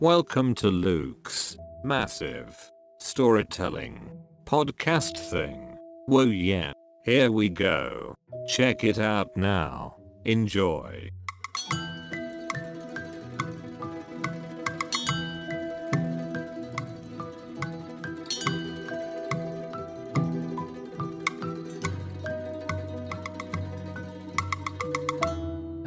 Welcome 0.00 0.54
to 0.56 0.68
Luke's 0.68 1.56
massive 1.82 2.70
storytelling 3.00 4.08
podcast 4.44 5.18
thing. 5.18 5.76
Whoa 6.06 6.22
yeah, 6.22 6.72
here 7.04 7.32
we 7.32 7.48
go. 7.48 8.14
Check 8.46 8.84
it 8.84 9.00
out 9.00 9.36
now. 9.36 9.96
Enjoy. 10.24 11.10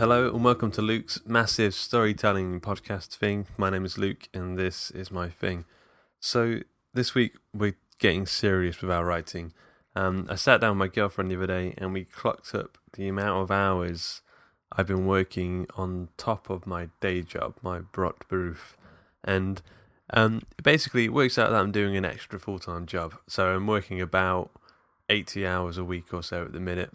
Hello 0.01 0.33
and 0.33 0.43
welcome 0.43 0.71
to 0.71 0.81
Luke's 0.81 1.19
massive 1.27 1.75
storytelling 1.75 2.59
podcast 2.59 3.15
thing. 3.17 3.45
My 3.55 3.69
name 3.69 3.85
is 3.85 3.99
Luke 3.99 4.29
and 4.33 4.57
this 4.57 4.89
is 4.89 5.11
my 5.11 5.29
thing. 5.29 5.65
So 6.19 6.61
this 6.91 7.13
week 7.13 7.33
we're 7.53 7.77
getting 7.99 8.25
serious 8.25 8.81
with 8.81 8.89
our 8.89 9.05
writing. 9.05 9.53
Um, 9.95 10.25
I 10.27 10.37
sat 10.37 10.59
down 10.59 10.71
with 10.71 10.89
my 10.89 10.95
girlfriend 10.95 11.29
the 11.29 11.35
other 11.35 11.45
day 11.45 11.75
and 11.77 11.93
we 11.93 12.05
clocked 12.05 12.55
up 12.55 12.79
the 12.93 13.09
amount 13.09 13.43
of 13.43 13.51
hours 13.51 14.23
I've 14.71 14.87
been 14.87 15.05
working 15.05 15.67
on 15.77 16.07
top 16.17 16.49
of 16.49 16.65
my 16.65 16.89
day 16.99 17.21
job, 17.21 17.57
my 17.61 17.81
Brotberuf. 17.81 18.75
And 19.23 19.61
um, 20.11 20.41
basically 20.63 21.05
it 21.05 21.13
works 21.13 21.37
out 21.37 21.51
that 21.51 21.61
I'm 21.61 21.71
doing 21.71 21.95
an 21.95 22.05
extra 22.05 22.39
full-time 22.39 22.87
job. 22.87 23.17
So 23.27 23.55
I'm 23.55 23.67
working 23.67 24.01
about 24.01 24.49
80 25.11 25.45
hours 25.45 25.77
a 25.77 25.83
week 25.83 26.11
or 26.11 26.23
so 26.23 26.45
at 26.45 26.53
the 26.53 26.59
minute 26.59 26.91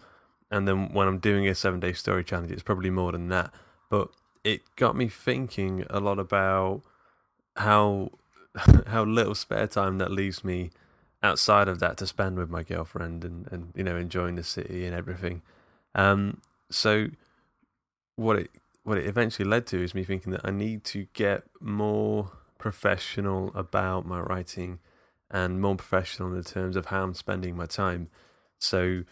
and 0.51 0.67
then 0.67 0.93
when 0.93 1.09
I'm 1.09 1.19
doing 1.19 1.49
a 1.49 1.55
seven 1.55 1.81
day 1.81 1.93
story 1.93 2.25
challenge, 2.25 2.51
it's 2.51 2.63
probably 2.63 2.91
more 2.91 3.13
than 3.13 3.29
that. 3.29 3.53
But 3.91 4.11
it 4.45 4.63
got 4.77 4.97
me 4.97 5.09
thinking 5.09 5.85
a 5.91 6.01
lot 6.01 6.19
about 6.19 6.83
how 7.57 8.11
how 8.87 9.05
little 9.05 9.35
spare 9.35 9.67
time 9.67 9.99
that 9.99 10.11
leaves 10.11 10.45
me 10.45 10.71
outside 11.23 11.69
of 11.69 11.81
that 11.81 11.97
to 11.97 12.07
spend 12.07 12.37
with 12.37 12.49
my 12.49 12.63
girlfriend 12.63 13.25
and, 13.25 13.49
and 13.51 13.73
you 13.75 13.83
know 13.83 13.97
enjoying 13.97 14.37
the 14.37 14.45
city 14.45 14.85
and 14.85 14.95
everything. 14.95 15.43
Um, 15.95 16.41
so 16.71 17.09
what 18.15 18.37
it 18.37 18.51
what 18.85 18.99
it 18.99 19.07
eventually 19.07 19.49
led 19.49 19.67
to 19.67 19.83
is 19.83 19.95
me 19.95 20.05
thinking 20.05 20.33
that 20.33 20.43
I 20.45 20.51
need 20.53 20.85
to 20.85 21.07
get 21.13 21.43
more 21.61 22.31
professional 22.59 23.51
about 23.55 24.07
my 24.07 24.21
writing 24.21 24.79
and 25.29 25.61
more 25.61 25.75
professional 25.75 26.29
in 26.29 26.37
the 26.37 26.45
terms 26.45 26.77
of 26.77 26.87
how 26.87 27.03
I'm 27.03 27.15
spending 27.15 27.57
my 27.57 27.67
time. 27.67 28.09
So 28.59 29.03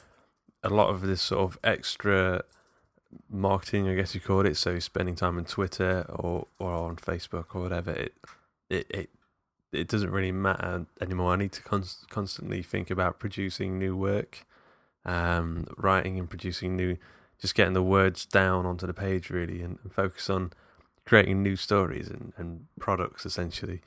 a 0.64 0.70
lot 0.70 0.88
of 0.88 1.02
this 1.02 1.22
sort 1.22 1.42
of 1.42 1.58
extra 1.62 2.42
marketing, 3.30 3.88
I 3.88 3.94
guess 3.94 4.14
you 4.14 4.20
call 4.20 4.46
it. 4.46 4.56
So 4.56 4.78
spending 4.78 5.14
time 5.14 5.36
on 5.38 5.44
Twitter 5.44 6.06
or 6.08 6.48
or 6.58 6.72
on 6.72 6.96
Facebook 6.96 7.54
or 7.54 7.62
whatever. 7.62 7.92
It 7.92 8.14
it 8.70 8.86
it, 8.91 9.10
it 9.72 9.88
doesn't 9.88 10.10
really 10.10 10.32
matter 10.32 10.86
anymore. 11.00 11.32
I 11.32 11.36
need 11.36 11.53
to 11.53 11.62
const- 11.62 12.08
constantly 12.08 12.62
think 12.62 12.91
about 12.91 13.19
producing 13.19 13.78
new 13.78 13.97
work, 13.97 14.47
um, 15.04 15.66
writing 15.76 16.19
and 16.19 16.28
producing 16.30 16.76
new, 16.76 16.97
just 17.41 17.54
getting 17.54 17.74
the 17.74 17.82
words 17.82 18.24
down 18.24 18.66
onto 18.66 18.86
the 18.86 18.94
page 18.94 19.30
really, 19.30 19.62
and, 19.62 19.78
and 19.82 19.92
focus 19.92 20.30
on 20.30 20.53
creating 21.04 21.42
new 21.42 21.56
stories 21.56 22.08
and, 22.08 22.32
and 22.36 22.66
products 22.80 23.26
essentially. 23.26 23.82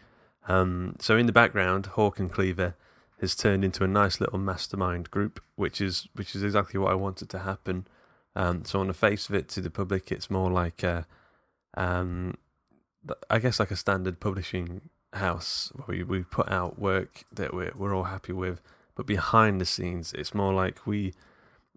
Um, 0.48 0.96
so 1.00 1.18
in 1.18 1.26
the 1.26 1.34
background, 1.34 1.88
Hawk 1.88 2.20
and 2.20 2.32
Cleaver 2.32 2.76
has 3.20 3.36
turned 3.36 3.66
into 3.66 3.84
a 3.84 3.88
nice 3.88 4.22
little 4.22 4.40
mastermind 4.40 5.10
group, 5.10 5.42
which 5.56 5.82
is 5.82 6.08
which 6.14 6.36
is 6.36 6.44
exactly 6.44 6.80
what 6.80 6.92
I 6.92 6.96
wanted 6.96 7.30
to 7.30 7.40
happen. 7.40 7.88
Um, 8.36 8.66
so 8.66 8.80
on 8.80 8.88
the 8.88 8.94
face 8.94 9.30
of 9.30 9.36
it, 9.36 9.48
to 9.50 9.62
the 9.62 9.72
public, 9.72 10.12
it's 10.12 10.30
more 10.30 10.52
like 10.52 10.84
a, 10.84 11.08
um, 11.76 12.36
I 13.30 13.40
guess 13.40 13.60
like 13.60 13.72
a 13.72 13.76
standard 13.76 14.20
publishing 14.20 14.82
house 15.14 15.72
where 15.76 15.98
we, 15.98 16.04
we 16.04 16.24
put 16.24 16.52
out 16.52 16.78
work 16.78 17.24
that 17.32 17.54
we're 17.54 17.72
we're 17.76 17.96
all 17.96 18.04
happy 18.04 18.34
with, 18.34 18.62
but 18.96 19.08
behind 19.08 19.60
the 19.60 19.66
scenes, 19.66 20.14
it's 20.14 20.36
more 20.36 20.54
like 20.54 20.86
we 20.86 21.14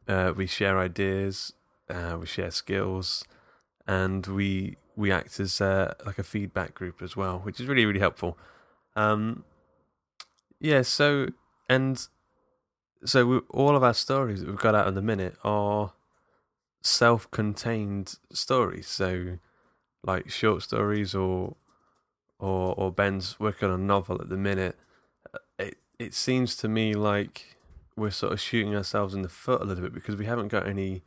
uh, 0.06 0.34
we 0.36 0.46
share 0.46 0.78
ideas, 0.78 1.54
uh, 1.88 2.18
we 2.20 2.26
share 2.26 2.50
skills, 2.50 3.24
and 3.86 4.26
we 4.26 4.76
we 4.96 5.10
act 5.10 5.40
as 5.40 5.62
uh, 5.62 5.94
like 6.04 6.18
a 6.18 6.22
feedback 6.22 6.74
group 6.74 7.00
as 7.00 7.16
well, 7.16 7.38
which 7.38 7.58
is 7.58 7.66
really 7.66 7.86
really 7.86 8.00
helpful. 8.00 8.36
Um, 8.96 9.44
yeah, 10.60 10.82
so 10.82 11.28
and 11.68 12.06
so 13.04 13.26
we, 13.26 13.38
all 13.50 13.74
of 13.74 13.82
our 13.82 13.94
stories 13.94 14.40
that 14.40 14.48
we've 14.48 14.58
got 14.58 14.74
out 14.74 14.86
in 14.86 14.94
the 14.94 15.02
minute 15.02 15.36
are 15.42 15.92
self-contained 16.82 18.16
stories. 18.32 18.86
So 18.88 19.38
like 20.02 20.30
short 20.30 20.62
stories 20.62 21.14
or 21.14 21.56
or 22.38 22.74
or 22.76 22.92
Ben's 22.92 23.40
working 23.40 23.70
on 23.70 23.80
a 23.80 23.82
novel 23.82 24.20
at 24.20 24.28
the 24.28 24.36
minute. 24.36 24.78
Uh, 25.32 25.38
it 25.58 25.78
it 25.98 26.14
seems 26.14 26.56
to 26.56 26.68
me 26.68 26.94
like 26.94 27.56
we're 27.96 28.10
sort 28.10 28.32
of 28.32 28.40
shooting 28.40 28.74
ourselves 28.74 29.14
in 29.14 29.22
the 29.22 29.28
foot 29.28 29.60
a 29.60 29.64
little 29.64 29.82
bit 29.82 29.92
because 29.92 30.16
we 30.16 30.24
haven't 30.24 30.48
got 30.48 30.66
any 30.66 31.02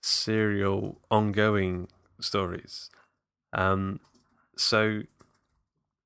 serial 0.00 1.00
ongoing 1.10 1.88
stories. 2.20 2.90
Um, 3.52 4.00
so 4.56 5.02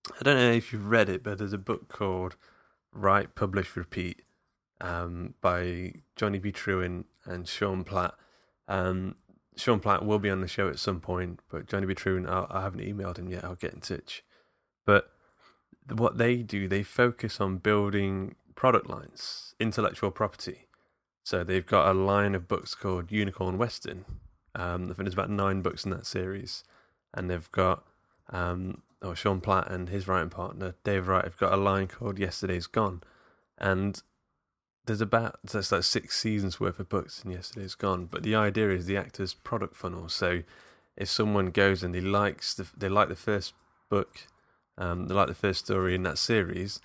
I 0.09 0.23
don't 0.23 0.37
know 0.37 0.53
if 0.53 0.73
you've 0.73 0.87
read 0.87 1.09
it, 1.09 1.23
but 1.23 1.39
there's 1.39 1.53
a 1.53 1.59
book 1.59 1.89
called 1.89 2.37
Write, 2.93 3.35
Publish, 3.35 3.77
Repeat 3.77 4.23
um, 4.81 5.35
by 5.41 5.95
Johnny 6.17 6.39
B. 6.39 6.53
Truant 6.53 7.07
and 7.25 7.49
Sean 7.49 7.85
Platt. 7.85 8.15
Um, 8.69 9.17
Sean 9.57 9.81
Platt 9.81 10.05
will 10.05 10.19
be 10.19 10.31
on 10.31 10.41
the 10.41 10.49
show 10.49 10.69
at 10.69 10.79
some 10.79 11.01
point, 11.01 11.41
but 11.51 11.67
Johnny 11.67 11.87
B. 11.87 11.95
Truant, 11.95 12.29
I, 12.29 12.47
I 12.51 12.63
haven't 12.63 12.81
emailed 12.81 13.19
him 13.19 13.29
yet. 13.29 13.45
I'll 13.45 13.55
get 13.55 13.75
in 13.75 13.81
touch. 13.81 14.25
But 14.85 15.11
what 15.89 16.19
they 16.19 16.37
do, 16.37 16.69
they 16.69 16.83
focus 16.83 17.41
on 17.41 17.59
building 17.59 18.35
product 18.55 18.89
lines, 18.89 19.55
intellectual 19.59 20.11
property. 20.11 20.67
So 21.25 21.45
they've 21.45 21.67
got 21.67 21.91
a 21.91 21.95
line 21.95 22.35
of 22.35 22.49
books 22.49 22.75
called 22.75 23.13
Unicorn 23.13 23.59
Western. 23.59 24.05
Um, 24.55 24.85
I 24.85 24.87
think 24.87 24.99
there's 24.99 25.15
about 25.15 25.31
nine 25.31 25.63
books 25.63 25.85
in 25.85 25.91
that 25.93 26.07
series, 26.07 26.65
and 27.15 27.31
they've 27.31 27.51
got 27.53 27.85
um, 28.31 28.83
or 29.03 29.17
Sean 29.17 29.41
Platt 29.41 29.71
and 29.71 29.89
his 29.89 30.07
writing 30.07 30.31
partner 30.31 30.75
Dave 30.85 31.09
Wright 31.09 31.25
have 31.25 31.37
got 31.37 31.53
a 31.53 31.57
line 31.57 31.89
called 31.89 32.19
"Yesterday's 32.19 32.67
Gone," 32.67 33.03
and 33.59 34.03
there's 34.87 35.01
about 35.01 35.39
there's 35.45 35.73
like 35.73 35.83
six 35.85 36.19
seasons 36.19 36.61
worth 36.61 36.79
of 36.79 36.89
books 36.89 37.23
in 37.25 37.31
"Yesterday's 37.31 37.75
Gone." 37.75 38.07
But 38.07 38.23
the 38.23 38.35
idea 38.35 38.71
is 38.71 38.87
the 38.87 38.97
actor's 38.97 39.35
product 39.35 39.77
funnel. 39.77 40.09
So 40.09 40.43
if 40.97 41.09
someone 41.09 41.51
goes 41.51 41.83
and 41.83 41.95
they 41.95 42.01
likes 42.01 42.55
the, 42.55 42.67
they 42.77 42.89
like 42.89 43.09
the 43.09 43.17
first 43.17 43.55
book, 43.89 44.27
um, 44.79 45.09
they 45.09 45.15
like 45.15 45.29
the 45.29 45.35
first 45.35 45.65
story 45.65 45.95
in 45.95 46.03
that 46.05 46.19
series, 46.19 46.81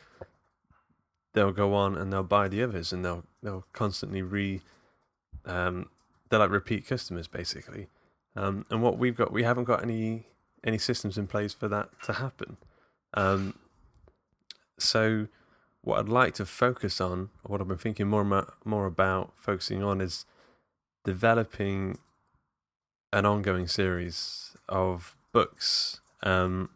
they'll 1.34 1.52
go 1.52 1.74
on 1.74 1.96
and 1.96 2.12
they'll 2.12 2.24
buy 2.24 2.48
the 2.48 2.64
others, 2.64 2.92
and 2.92 3.04
they'll 3.06 3.26
they'll 3.44 3.66
constantly 3.74 4.22
re 4.22 4.62
um, 5.46 5.90
they're 6.30 6.40
like 6.40 6.50
repeat 6.50 6.88
customers 6.88 7.28
basically. 7.28 7.88
Um, 8.36 8.66
and 8.70 8.84
what 8.84 9.00
we've 9.00 9.16
got, 9.16 9.31
we 9.31 9.44
haven't 9.44 9.63
got 9.63 9.81
any 9.81 10.28
any 10.63 10.77
systems 10.77 11.18
in 11.18 11.27
place 11.27 11.54
for 11.54 11.68
that 11.68 11.89
to 12.04 12.13
happen. 12.13 12.57
Um, 13.13 13.56
so, 14.80 15.27
what 15.81 16.00
I'd 16.00 16.09
like 16.09 16.33
to 16.36 16.45
focus 16.45 17.00
on, 17.00 17.30
what 17.44 17.62
I've 17.62 17.68
been 17.68 17.77
thinking 17.77 18.07
more 18.07 18.21
about, 18.21 18.54
more 18.65 18.86
about 18.86 19.33
focusing 19.38 19.83
on, 19.83 20.01
is 20.01 20.25
developing 21.04 21.98
an 23.13 23.25
ongoing 23.25 23.68
series 23.68 24.56
of 24.68 25.15
books, 25.31 26.01
um, 26.24 26.69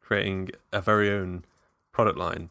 creating 0.00 0.50
a 0.72 0.80
very 0.80 1.10
own 1.10 1.44
product 1.92 2.18
line. 2.18 2.50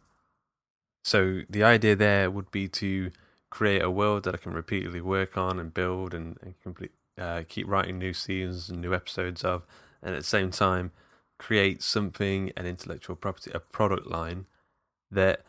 So 1.03 1.41
the 1.49 1.63
idea 1.63 1.95
there 1.95 2.29
would 2.29 2.51
be 2.51 2.67
to 2.67 3.11
create 3.49 3.81
a 3.81 3.89
world 3.89 4.23
that 4.23 4.35
I 4.35 4.37
can 4.37 4.53
repeatedly 4.53 5.01
work 5.01 5.37
on 5.37 5.59
and 5.59 5.73
build 5.73 6.13
and, 6.13 6.37
and 6.41 6.53
complete, 6.61 6.91
uh, 7.17 7.43
keep 7.47 7.67
writing 7.67 7.97
new 7.97 8.13
seasons 8.13 8.69
and 8.69 8.81
new 8.81 8.93
episodes 8.93 9.43
of, 9.43 9.65
and 10.01 10.15
at 10.15 10.21
the 10.21 10.27
same 10.27 10.51
time 10.51 10.91
create 11.37 11.81
something, 11.81 12.51
an 12.55 12.65
intellectual 12.65 13.15
property, 13.15 13.49
a 13.53 13.59
product 13.59 14.05
line 14.05 14.45
that 15.09 15.41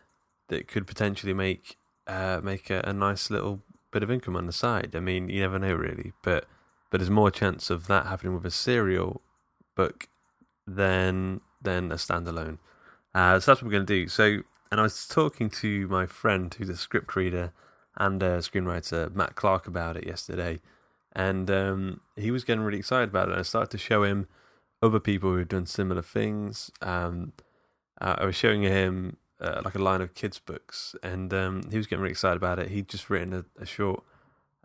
that 0.49 0.67
could 0.69 0.87
potentially 0.87 1.35
make 1.35 1.77
uh, 2.07 2.41
make 2.43 2.71
a, 2.71 2.81
a, 2.85 2.93
nice 2.93 3.31
little 3.31 3.63
bit 3.93 4.03
of 4.03 4.11
income 4.11 4.37
on 4.37 4.47
the 4.47 4.53
side. 4.53 4.97
I 4.97 5.01
mean, 5.01 5.29
you 5.29 5.41
never 5.41 5.59
know 5.59 5.75
really, 5.75 6.13
but 6.23 6.47
but 6.91 6.99
there's 6.99 7.11
more 7.11 7.31
chance 7.31 7.71
of 7.71 7.87
that 7.87 8.07
happening 8.07 8.35
with 8.35 8.47
a 8.47 8.51
serial 8.51 9.21
book 9.77 10.09
than 10.67 11.41
than 11.63 11.93
a 11.93 11.97
standalone. 11.97 12.59
Uh, 13.15 13.39
so 13.39 13.51
that's 13.51 13.63
what 13.63 13.65
we're 13.65 13.73
going 13.73 13.87
to 13.87 14.01
do. 14.01 14.09
So, 14.09 14.41
and 14.71 14.81
I 14.81 14.85
was 14.85 15.07
talking 15.07 15.51
to 15.51 15.89
my 15.89 16.07
friend 16.07 16.55
who's 16.55 16.69
a 16.69 16.77
script 16.77 17.15
reader 17.17 17.53
and 17.97 18.23
a 18.23 18.39
screenwriter, 18.39 19.13
Matt 19.15 19.35
Clark, 19.35 19.67
about 19.67 19.97
it 19.97 20.07
yesterday, 20.07 20.61
and 21.13 21.51
um, 21.51 22.01
he 22.17 22.31
was 22.31 22.45
getting 22.45 22.63
really 22.63 22.79
excited 22.79 23.11
about 23.11 23.29
it. 23.29 23.33
And 23.33 23.41
I 23.41 23.43
started 23.43 23.71
to 23.73 23.79
show 23.79 24.05
him 24.05 24.27
other 24.83 25.01
people 25.01 25.33
who've 25.33 25.49
done 25.49 25.67
similar 25.67 26.03
things. 26.03 26.71
Um, 26.81 27.33
uh, 28.01 28.17
I 28.19 28.25
was 28.25 28.37
showing 28.37 28.63
him 28.63 29.17
uh, 29.41 29.63
like 29.65 29.75
a 29.75 29.79
line 29.79 30.01
of 30.01 30.15
kids' 30.15 30.39
books, 30.39 30.95
and 31.03 31.33
um, 31.35 31.63
he 31.71 31.77
was 31.77 31.87
getting 31.87 32.03
really 32.03 32.13
excited 32.13 32.37
about 32.37 32.59
it. 32.59 32.69
He'd 32.69 32.89
just 32.89 33.11
written 33.11 33.33
a, 33.33 33.45
a 33.61 33.67
short 33.67 34.03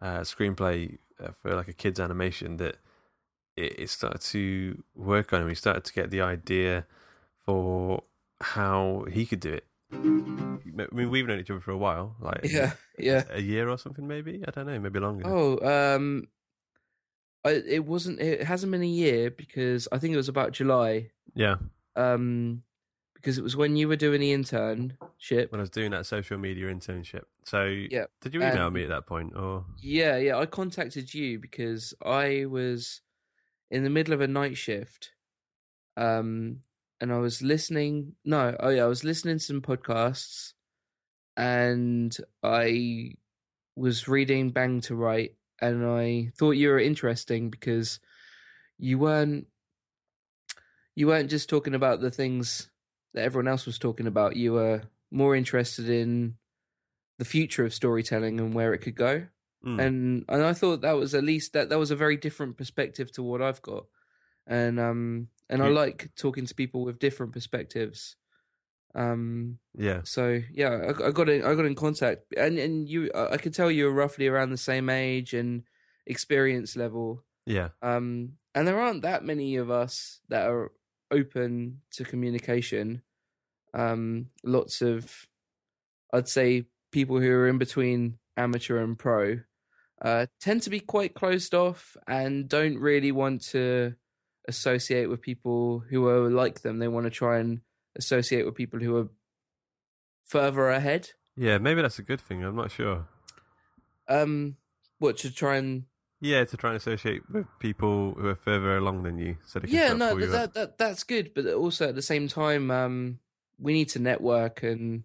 uh, 0.02 0.20
screenplay 0.22 0.98
uh, 1.24 1.30
for 1.42 1.56
like 1.56 1.68
a 1.68 1.74
kids' 1.74 2.00
animation 2.00 2.58
that 2.58 2.78
it, 3.56 3.80
it 3.80 3.90
started 3.90 4.22
to 4.22 4.84
work 4.96 5.34
on 5.34 5.42
him. 5.42 5.50
He 5.50 5.56
started 5.56 5.84
to 5.86 5.94
get 5.94 6.12
the 6.12 6.22
idea 6.22 6.86
for 7.46 8.04
how 8.42 9.06
he 9.12 9.26
could 9.26 9.40
do 9.40 9.54
it. 9.54 9.66
I 9.92 10.88
mean, 10.92 11.10
we've 11.10 11.26
known 11.26 11.40
each 11.40 11.52
other 11.52 11.62
for 11.62 11.72
a 11.72 11.78
while, 11.78 12.16
like 12.20 12.42
Yeah, 12.44 12.74
yeah. 12.98 13.24
a 13.32 13.42
year 13.42 13.70
or 13.70 13.78
something, 13.78 14.08
maybe. 14.08 14.44
I 14.46 14.52
don't 14.52 14.66
know, 14.66 14.80
maybe 14.80 15.00
longer. 15.00 15.24
Oh, 15.26 15.96
um, 15.96 16.28
I, 17.46 17.52
it 17.68 17.86
wasn't. 17.86 18.20
It 18.20 18.44
hasn't 18.44 18.72
been 18.72 18.82
a 18.82 18.88
year 18.88 19.30
because 19.32 19.88
I 19.92 20.00
think 20.00 20.14
it 20.14 20.18
was 20.18 20.30
about 20.30 20.52
July. 20.52 21.12
Yeah, 21.36 21.56
Um, 21.96 22.64
because 23.14 23.38
it 23.38 23.44
was 23.44 23.56
when 23.56 23.76
you 23.76 23.88
were 23.88 23.96
doing 23.96 24.20
the 24.22 24.34
internship. 24.34 25.52
when 25.52 25.60
I 25.60 25.64
was 25.64 25.70
doing 25.70 25.92
that 25.92 26.06
social 26.06 26.38
media 26.38 26.68
internship. 26.74 27.24
So, 27.44 27.66
Yeah, 27.66 28.06
did 28.22 28.34
you 28.34 28.42
email 28.42 28.66
and- 28.68 28.74
me 28.76 28.84
at 28.84 28.90
that 28.90 29.06
point, 29.06 29.36
or 29.36 29.66
Yeah, 29.82 30.18
yeah. 30.18 30.38
I 30.38 30.46
contacted 30.46 31.14
you 31.14 31.40
because 31.40 31.94
I 32.04 32.46
was 32.46 33.02
in 33.70 33.84
the 33.84 33.90
middle 33.90 34.14
of 34.14 34.22
a 34.22 34.28
night 34.28 34.58
shift. 34.58 35.12
Um, 35.98 36.62
and 37.02 37.12
I 37.12 37.18
was 37.20 37.42
listening. 37.42 38.16
No, 38.26 38.56
oh 38.60 38.70
yeah, 38.70 38.84
I 38.84 38.88
was 38.88 39.04
listening 39.04 39.38
to 39.38 39.44
some 39.44 39.62
podcasts, 39.62 40.54
and 41.38 42.16
I 42.44 43.16
was 43.76 44.08
reading 44.08 44.52
Bang 44.52 44.82
to 44.82 44.96
Write, 44.96 45.36
and 45.62 45.86
I 45.86 46.32
thought 46.38 46.52
you 46.52 46.70
were 46.70 46.80
interesting 46.80 47.50
because 47.50 48.00
you 48.78 48.98
weren't 48.98 49.48
you 50.96 51.08
weren't 51.08 51.30
just 51.30 51.50
talking 51.50 51.76
about 51.76 52.02
the 52.02 52.12
things 52.12 52.70
that 53.14 53.24
everyone 53.24 53.48
else 53.48 53.66
was 53.66 53.78
talking 53.80 54.08
about. 54.08 54.36
You 54.36 54.54
were 54.54 54.84
more 55.12 55.36
interested 55.36 55.90
in 55.90 56.36
the 57.20 57.26
future 57.26 57.66
of 57.66 57.74
storytelling 57.74 58.40
and 58.40 58.54
where 58.54 58.74
it 58.74 58.80
could 58.80 58.96
go 58.96 59.28
Mm. 59.66 59.82
and 59.82 60.26
and 60.30 60.44
I 60.44 60.54
thought 60.54 60.82
that 60.82 60.96
was 60.96 61.16
at 61.16 61.24
least 61.24 61.54
that 61.54 61.70
that 61.70 61.80
was 61.80 61.90
a 61.90 61.96
very 61.96 62.18
different 62.18 62.56
perspective 62.56 63.12
to 63.14 63.24
what 63.24 63.42
I've 63.42 63.64
got, 63.64 63.88
and 64.46 64.80
um 64.80 65.30
and 65.50 65.64
I 65.64 65.70
like 65.70 66.12
talking 66.16 66.46
to 66.46 66.54
people 66.54 66.86
with 66.86 67.00
different 67.00 67.34
perspectives. 67.34 68.16
Um, 68.96 69.60
yeah, 69.78 70.02
so 70.04 70.42
yeah, 70.52 70.94
I, 71.00 71.08
I 71.08 71.12
got 71.12 71.30
in 71.30 71.44
I 71.44 71.54
got 71.54 71.66
in 71.66 71.76
contact, 71.76 72.34
and 72.38 72.58
and 72.58 72.88
you 72.90 73.12
I 73.14 73.38
could 73.38 73.54
tell 73.54 73.70
you 73.70 73.86
were 73.86 73.92
roughly 73.92 74.28
around 74.28 74.52
the 74.52 74.58
same 74.58 74.90
age 74.90 75.34
and 75.34 75.64
experience 76.08 76.76
level. 76.76 77.24
yeah, 77.46 77.70
Um, 77.82 78.34
and 78.54 78.68
there 78.68 78.80
aren't 78.80 79.02
that 79.02 79.26
many 79.26 79.58
of 79.58 79.70
us 79.70 80.22
that 80.30 80.48
are 80.48 80.72
open 81.12 81.82
to 81.92 82.06
communication. 82.06 83.02
Um, 83.74 84.28
lots 84.44 84.82
of, 84.82 85.28
I'd 86.14 86.30
say, 86.30 86.66
people 86.92 87.20
who 87.20 87.30
are 87.32 87.50
in 87.50 87.58
between 87.58 88.18
amateur 88.38 88.78
and 88.78 88.98
pro 88.98 89.40
uh, 90.02 90.28
tend 90.40 90.62
to 90.64 90.70
be 90.70 90.80
quite 90.80 91.14
closed 91.14 91.54
off 91.54 91.98
and 92.08 92.48
don't 92.48 92.78
really 92.78 93.12
want 93.12 93.42
to 93.48 93.96
associate 94.48 95.08
with 95.08 95.22
people 95.22 95.84
who 95.90 96.08
are 96.08 96.30
like 96.30 96.62
them. 96.62 96.80
They 96.80 96.88
want 96.88 97.06
to 97.06 97.10
try 97.10 97.40
and 97.40 97.62
associate 97.96 98.46
with 98.46 98.56
people 98.56 98.80
who 98.80 98.98
are 98.98 99.08
further 100.26 100.70
ahead. 100.70 101.12
yeah. 101.38 101.58
Maybe 101.58 101.82
that's 101.82 102.00
a 102.00 102.04
good 102.04 102.22
thing. 102.22 102.44
I'm 102.44 102.56
not 102.56 102.72
sure. 102.72 103.08
Um, 104.08 104.58
what 105.00 105.18
to 105.20 105.34
try 105.34 105.58
and 105.58 105.86
Yeah, 106.22 106.46
to 106.46 106.58
try 106.58 106.72
and 106.72 106.78
associate 106.78 107.24
with 107.30 107.48
people 107.60 108.14
who 108.18 108.28
are 108.28 108.36
further 108.36 108.78
along 108.78 109.04
than 109.04 109.18
you, 109.18 109.38
so 109.46 109.60
they 109.60 109.68
can 109.68 109.76
yeah 109.76 109.94
no 109.94 110.18
you 110.18 110.28
that, 110.28 110.54
that 110.54 110.78
that's 110.78 111.04
good 111.04 111.34
but 111.34 111.46
also 111.54 111.90
at 111.90 111.96
the 111.96 112.02
same 112.02 112.28
time 112.28 112.72
um 112.72 113.20
we 113.60 113.74
need 113.74 113.90
to 113.90 114.00
network 114.00 114.64
and 114.64 115.04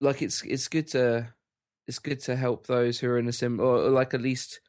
like 0.00 0.22
it's 0.22 0.42
it's 0.42 0.68
good 0.68 0.86
to 0.88 1.28
it's 1.86 1.98
good 1.98 2.20
to 2.20 2.36
help 2.36 2.66
those 2.66 3.00
who 3.00 3.08
are 3.08 3.18
in 3.18 3.28
a 3.28 3.32
sim 3.32 3.60
or, 3.60 3.76
or 3.76 3.90
like 3.90 4.14
at 4.14 4.22
least 4.22 4.60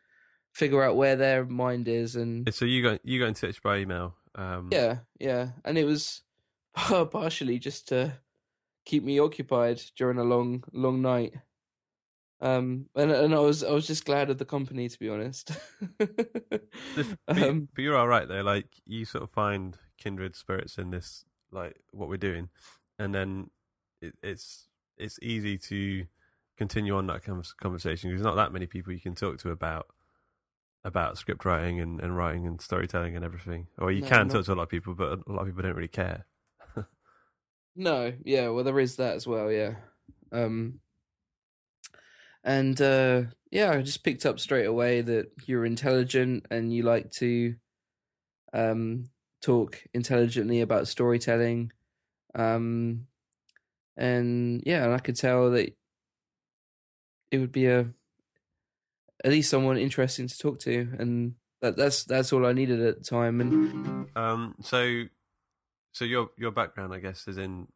figure 0.51 0.83
out 0.83 0.95
where 0.95 1.15
their 1.15 1.45
mind 1.45 1.87
is 1.87 2.15
and 2.15 2.53
So 2.53 2.65
you 2.65 2.81
got 2.83 2.99
you 3.05 3.19
got 3.19 3.27
in 3.27 3.33
touch 3.35 3.61
by 3.61 3.77
email. 3.77 4.15
Um, 4.35 4.69
yeah 4.71 4.99
yeah 5.19 5.49
and 5.65 5.77
it 5.77 5.85
was 5.85 6.21
partially 6.75 7.59
just 7.59 7.89
to 7.89 8.13
keep 8.85 9.03
me 9.03 9.19
occupied 9.19 9.81
during 9.97 10.17
a 10.17 10.23
long 10.23 10.63
long 10.71 11.01
night 11.01 11.33
um 12.39 12.87
and 12.95 13.11
and 13.11 13.35
I 13.35 13.39
was 13.39 13.63
I 13.63 13.71
was 13.71 13.85
just 13.85 14.05
glad 14.05 14.29
of 14.29 14.37
the 14.37 14.45
company 14.45 14.89
to 14.89 14.97
be 14.99 15.09
honest 15.09 15.51
This- 15.99 17.15
but, 17.27 17.41
um 17.41 17.67
but 17.75 17.81
you're 17.83 17.97
all 17.97 18.07
right 18.07 18.27
though. 18.27 18.41
Like 18.41 18.67
you 18.85 19.05
sort 19.05 19.23
of 19.23 19.29
find 19.31 19.77
kindred 19.97 20.35
spirits 20.35 20.77
in 20.77 20.89
this, 20.89 21.23
like 21.51 21.75
what 21.91 22.09
we're 22.09 22.17
doing, 22.17 22.49
and 22.97 23.13
then 23.13 23.49
it, 24.01 24.15
it's 24.23 24.67
it's 24.97 25.19
easy 25.21 25.57
to 25.57 26.05
continue 26.57 26.95
on 26.95 27.07
that 27.07 27.23
con- 27.23 27.43
conversation. 27.59 28.09
There's 28.09 28.21
not 28.23 28.35
that 28.35 28.51
many 28.51 28.65
people 28.65 28.91
you 28.93 28.99
can 28.99 29.15
talk 29.15 29.37
to 29.39 29.51
about 29.51 29.87
about 30.83 31.17
script 31.17 31.45
writing 31.45 31.79
and, 31.79 31.99
and 32.01 32.15
writing 32.17 32.47
and 32.47 32.59
storytelling 32.61 33.15
and 33.15 33.23
everything. 33.23 33.67
Or 33.77 33.91
you 33.91 34.01
No, 34.01 34.07
can 34.07 34.27
not- 34.27 34.33
talk 34.33 34.45
to 34.45 34.53
a 34.53 34.55
lot 34.55 34.63
of 34.63 34.69
people, 34.69 34.95
but 34.95 35.19
a 35.27 35.31
lot 35.31 35.41
of 35.41 35.47
people 35.47 35.61
don't 35.63 35.75
really 35.75 35.87
care. 35.87 36.25
No, 37.75 38.11
yeah, 38.25 38.49
well 38.49 38.65
there 38.65 38.79
is 38.79 38.97
that 38.97 39.15
as 39.15 39.25
well, 39.25 39.49
yeah. 39.51 39.75
Um 40.31 40.81
and 42.43 42.79
uh 42.81 43.23
yeah, 43.51 43.71
I 43.71 43.81
just 43.81 44.03
picked 44.03 44.25
up 44.25 44.39
straight 44.39 44.65
away 44.65 45.01
that 45.01 45.31
you're 45.45 45.65
intelligent 45.65 46.47
and 46.51 46.73
you 46.73 46.83
like 46.83 47.11
to 47.11 47.55
um 48.53 49.05
talk 49.41 49.81
intelligently 49.93 50.59
about 50.61 50.87
storytelling. 50.89 51.71
Um 52.35 53.07
and 53.95 54.63
yeah, 54.65 54.83
and 54.83 54.93
I 54.93 54.99
could 54.99 55.15
tell 55.15 55.51
that 55.51 55.73
it 57.31 57.37
would 57.37 57.51
be 57.53 57.67
a 57.67 57.87
at 59.23 59.31
least 59.31 59.49
someone 59.49 59.77
interesting 59.77 60.27
to 60.27 60.37
talk 60.37 60.59
to 60.59 60.87
and 60.99 61.35
that, 61.61 61.75
that's 61.77 62.03
that's 62.05 62.33
all 62.33 62.45
I 62.45 62.53
needed 62.53 62.81
at 62.81 62.97
the 62.97 63.03
time 63.03 63.39
and 63.41 64.07
Um, 64.15 64.55
so 64.61 65.03
so 65.93 66.05
your 66.05 66.29
your 66.37 66.51
background, 66.51 66.93
I 66.93 66.99
guess, 66.99 67.27
is 67.27 67.37
in 67.37 67.67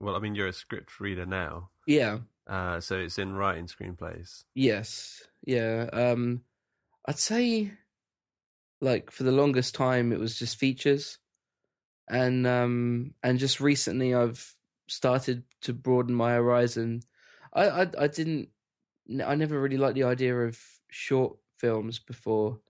well, 0.00 0.16
I 0.16 0.18
mean, 0.18 0.34
you're 0.34 0.48
a 0.48 0.52
script 0.52 0.98
reader 0.98 1.26
now, 1.26 1.70
yeah. 1.86 2.18
uh, 2.46 2.80
so 2.80 2.98
it's 2.98 3.18
in 3.18 3.34
writing 3.34 3.66
screenplays. 3.66 4.44
Yes. 4.54 5.22
Yeah. 5.44 5.88
Um 5.92 6.42
I'd 7.06 7.18
say 7.18 7.72
like 8.80 9.10
for 9.10 9.24
the 9.24 9.32
longest 9.32 9.74
time 9.74 10.12
it 10.12 10.18
was 10.18 10.38
just 10.38 10.56
features. 10.58 11.18
And 12.08 12.46
um 12.46 13.14
and 13.22 13.38
just 13.38 13.60
recently 13.60 14.14
I've 14.14 14.54
started 14.88 15.44
to 15.62 15.72
broaden 15.72 16.14
my 16.14 16.32
horizon. 16.32 17.02
I 17.54 17.68
I 17.68 17.86
I 17.98 18.06
didn't 18.08 18.48
I 19.24 19.34
never 19.34 19.60
really 19.60 19.76
liked 19.78 19.94
the 19.94 20.04
idea 20.04 20.36
of 20.36 20.58
short 20.90 21.38
films 21.56 21.98
before. 21.98 22.60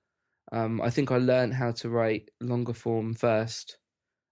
Um 0.53 0.81
I 0.81 0.91
think 0.91 1.11
I 1.13 1.19
learned 1.19 1.55
how 1.55 1.73
to 1.73 1.91
write 1.91 2.31
longer 2.41 2.75
form 2.75 3.15
first. 3.15 3.79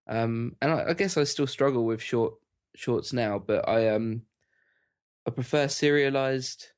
Um 0.08 0.56
and 0.62 0.72
I, 0.72 0.90
I 0.90 0.94
guess 0.94 1.16
I 1.16 1.24
still 1.24 1.46
struggle 1.48 1.86
with 1.86 2.02
short 2.02 2.34
shorts 2.76 3.12
now, 3.12 3.38
but 3.38 3.68
I 3.68 3.88
um 3.90 4.22
I 5.26 5.30
prefer 5.30 5.68
serialized 5.68 6.68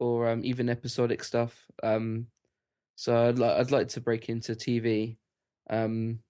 or 0.00 0.28
um, 0.28 0.44
even 0.44 0.68
episodic 0.68 1.24
stuff. 1.24 1.66
Um, 1.82 2.28
so 2.96 3.28
I'd, 3.28 3.40
I'd 3.42 3.70
like 3.70 3.88
to 3.90 4.00
break 4.00 4.28
into 4.28 4.56
TV, 4.56 5.18
um, 5.70 6.20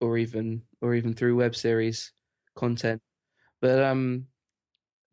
or 0.00 0.16
even 0.18 0.62
or 0.80 0.94
even 0.94 1.14
through 1.14 1.36
web 1.36 1.54
series 1.56 2.12
content. 2.54 3.02
But 3.60 3.82
um, 3.82 4.28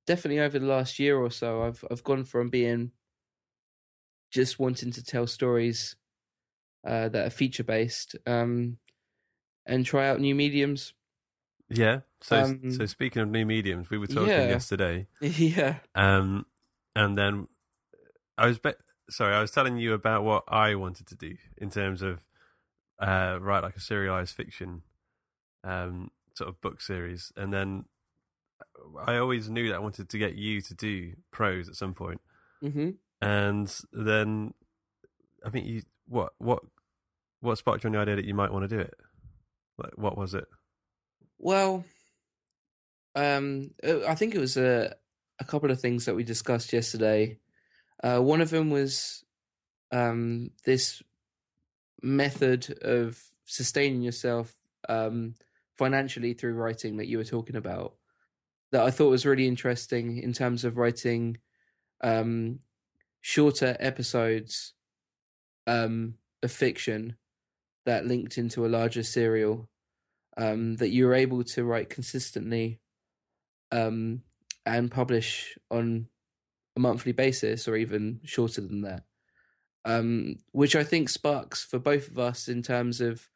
definitely 0.08 0.40
over 0.42 0.60
the 0.60 0.68
last 0.68 1.00
year 1.00 1.18
or 1.18 1.32
so, 1.32 1.64
I've 1.64 1.84
I've 1.92 2.04
gone 2.04 2.26
from 2.26 2.50
being 2.50 2.92
just 4.36 4.60
wanting 4.60 4.92
to 4.92 5.02
tell 5.02 5.26
stories 5.26 5.96
uh, 6.86 7.08
that 7.08 7.26
are 7.26 7.30
feature 7.30 7.64
based 7.64 8.18
um, 8.28 8.78
and 9.66 9.86
try 9.86 10.10
out 10.10 10.20
new 10.20 10.36
mediums. 10.36 10.94
Yeah. 11.70 12.02
So 12.22 12.44
Um, 12.44 12.72
so 12.72 12.86
speaking 12.86 13.22
of 13.22 13.30
new 13.30 13.46
mediums, 13.46 13.90
we 13.90 13.98
were 13.98 14.08
talking 14.08 14.28
yeah. 14.28 14.48
yesterday, 14.48 15.08
yeah. 15.22 15.78
um, 15.96 16.46
and 16.96 17.18
then 17.18 17.48
I 18.38 18.48
was 18.48 18.60
be- 18.60 18.74
sorry, 19.10 19.34
I 19.34 19.40
was 19.42 19.52
telling 19.52 19.78
you 19.78 19.94
about 19.94 20.24
what 20.24 20.44
I 20.50 20.76
wanted 20.76 21.08
to 21.08 21.16
do 21.16 21.38
in 21.58 21.70
terms 21.70 22.02
of 22.02 22.20
uh, 23.00 23.38
write 23.40 23.64
like 23.64 23.78
a 23.78 23.80
serialized 23.80 24.36
fiction, 24.36 24.82
um, 25.64 26.12
sort 26.36 26.50
of 26.50 26.60
book 26.62 26.82
series, 26.82 27.32
and 27.38 27.54
then 27.54 27.86
I 29.08 29.18
always 29.18 29.50
knew 29.50 29.70
that 29.70 29.76
I 29.76 29.80
wanted 29.80 30.10
to 30.10 30.18
get 30.18 30.36
you 30.36 30.62
to 30.62 30.74
do 30.74 31.14
prose 31.32 31.70
at 31.70 31.76
some 31.76 31.94
point. 31.94 32.20
hmm 32.62 32.92
and 33.26 33.76
then 33.92 34.54
I 35.44 35.50
think 35.50 35.66
you 35.66 35.82
what 36.08 36.34
what 36.38 36.60
what 37.42 37.58
sparked 37.58 37.84
you 37.84 37.88
on 37.88 37.94
the 37.94 38.00
idea 38.00 38.16
that 38.18 38.26
you 38.26 38.36
might 38.36 38.54
want 38.54 38.70
to 38.70 38.76
do 38.76 38.80
it? 38.80 38.94
Like, 39.80 39.98
what 39.98 40.16
was 40.16 40.36
it? 40.36 40.46
Well, 41.40 41.84
um, 43.16 43.72
uh, 43.84 44.06
I 44.08 44.14
think 44.14 44.36
it 44.36 44.40
was 44.40 44.58
a 44.58 44.96
a 45.40 45.44
couple 45.44 45.72
of 45.72 45.82
things 45.82 46.06
that 46.06 46.16
we 46.16 46.24
discussed 46.24 46.72
yesterday. 46.72 47.40
Uh, 48.04 48.20
one 48.20 48.42
of 48.42 48.52
them 48.52 48.70
was 48.70 49.26
um, 49.92 50.52
this 50.64 51.02
method 52.04 52.78
of 52.84 53.20
sustaining 53.46 54.04
yourself 54.04 54.54
um, 54.88 55.34
financially 55.78 56.34
through 56.34 56.54
writing 56.54 56.98
that 56.98 57.08
you 57.08 57.18
were 57.18 57.24
talking 57.24 57.56
about. 57.56 57.96
That 58.72 58.84
I 58.84 58.92
thought 58.92 59.10
was 59.10 59.26
really 59.26 59.48
interesting 59.48 60.18
in 60.18 60.32
terms 60.32 60.64
of 60.64 60.78
writing 60.78 61.38
um, 62.02 62.60
shorter 63.26 63.76
episodes 63.80 64.74
um, 65.66 66.14
of 66.44 66.52
fiction 66.52 67.16
that 67.88 68.06
linked 68.06 68.38
into 68.38 68.64
a 68.64 68.70
larger 68.70 69.02
serial 69.02 69.68
um, 70.38 70.76
that 70.76 70.90
you 70.90 71.08
were 71.08 71.16
able 71.16 71.44
to 71.44 71.64
write 71.64 71.90
consistently 71.90 72.80
um, 73.72 74.22
and 74.64 74.92
publish 74.92 75.58
on 75.72 76.06
a 76.78 76.80
monthly 76.80 77.14
basis 77.14 77.68
or 77.68 77.76
even 77.76 78.20
shorter 78.24 78.62
than 78.62 78.82
that. 78.82 79.06
Um, 79.86 80.36
which 80.52 80.76
I 80.76 80.84
think 80.84 81.10
sparks 81.10 81.66
for 81.66 81.80
both 81.80 82.10
of 82.10 82.20
us 82.20 82.48
in 82.48 82.62
terms 82.62 83.02
of 83.02 83.28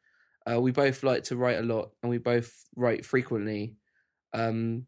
uh, 0.48 0.60
we 0.60 0.70
both 0.70 1.02
like 1.02 1.24
to 1.24 1.36
write 1.36 1.58
a 1.58 1.62
lot 1.62 1.90
and 2.00 2.10
we 2.10 2.18
both 2.18 2.64
write 2.76 3.04
frequently. 3.04 3.74
Um, 4.32 4.86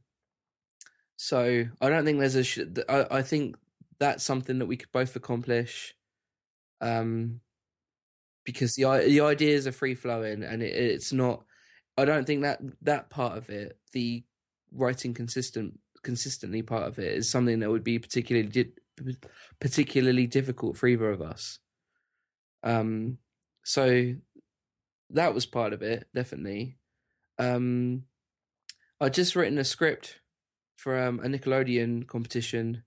so 1.16 1.64
I 1.80 1.88
don't 1.88 2.04
think 2.04 2.20
there's 2.20 2.36
a. 2.36 2.44
Sh- 2.44 2.60
I, 2.88 3.06
I 3.10 3.22
think 3.22 3.56
that's 4.02 4.24
something 4.24 4.58
that 4.58 4.66
we 4.66 4.76
could 4.76 4.90
both 4.92 5.14
accomplish. 5.14 5.94
Um, 6.80 7.40
because 8.44 8.74
the 8.74 8.82
the 9.06 9.20
ideas 9.20 9.68
are 9.68 9.72
free 9.72 9.94
flowing 9.94 10.42
and 10.42 10.62
it, 10.62 10.74
it's 10.74 11.12
not. 11.12 11.44
I 11.96 12.04
don't 12.04 12.26
think 12.26 12.42
that 12.42 12.60
that 12.82 13.10
part 13.10 13.38
of 13.38 13.48
it, 13.48 13.78
the 13.92 14.24
writing 14.72 15.14
consistent 15.14 15.78
consistently 16.02 16.62
part 16.62 16.88
of 16.88 16.98
it, 16.98 17.12
is 17.12 17.30
something 17.30 17.60
that 17.60 17.70
would 17.70 17.84
be 17.84 18.00
particularly 18.00 18.48
di- 18.48 19.16
particularly 19.60 20.26
difficult 20.26 20.76
for 20.76 20.88
either 20.88 21.10
of 21.10 21.22
us. 21.22 21.60
Um, 22.64 23.18
so 23.64 24.14
that 25.10 25.32
was 25.32 25.46
part 25.46 25.72
of 25.72 25.82
it, 25.82 26.08
definitely. 26.12 26.78
Um, 27.38 28.04
I 29.00 29.08
just 29.08 29.36
written 29.36 29.58
a 29.58 29.64
script 29.64 30.18
for 30.76 30.98
um, 30.98 31.20
a 31.20 31.28
Nickelodeon 31.28 32.08
competition 32.08 32.82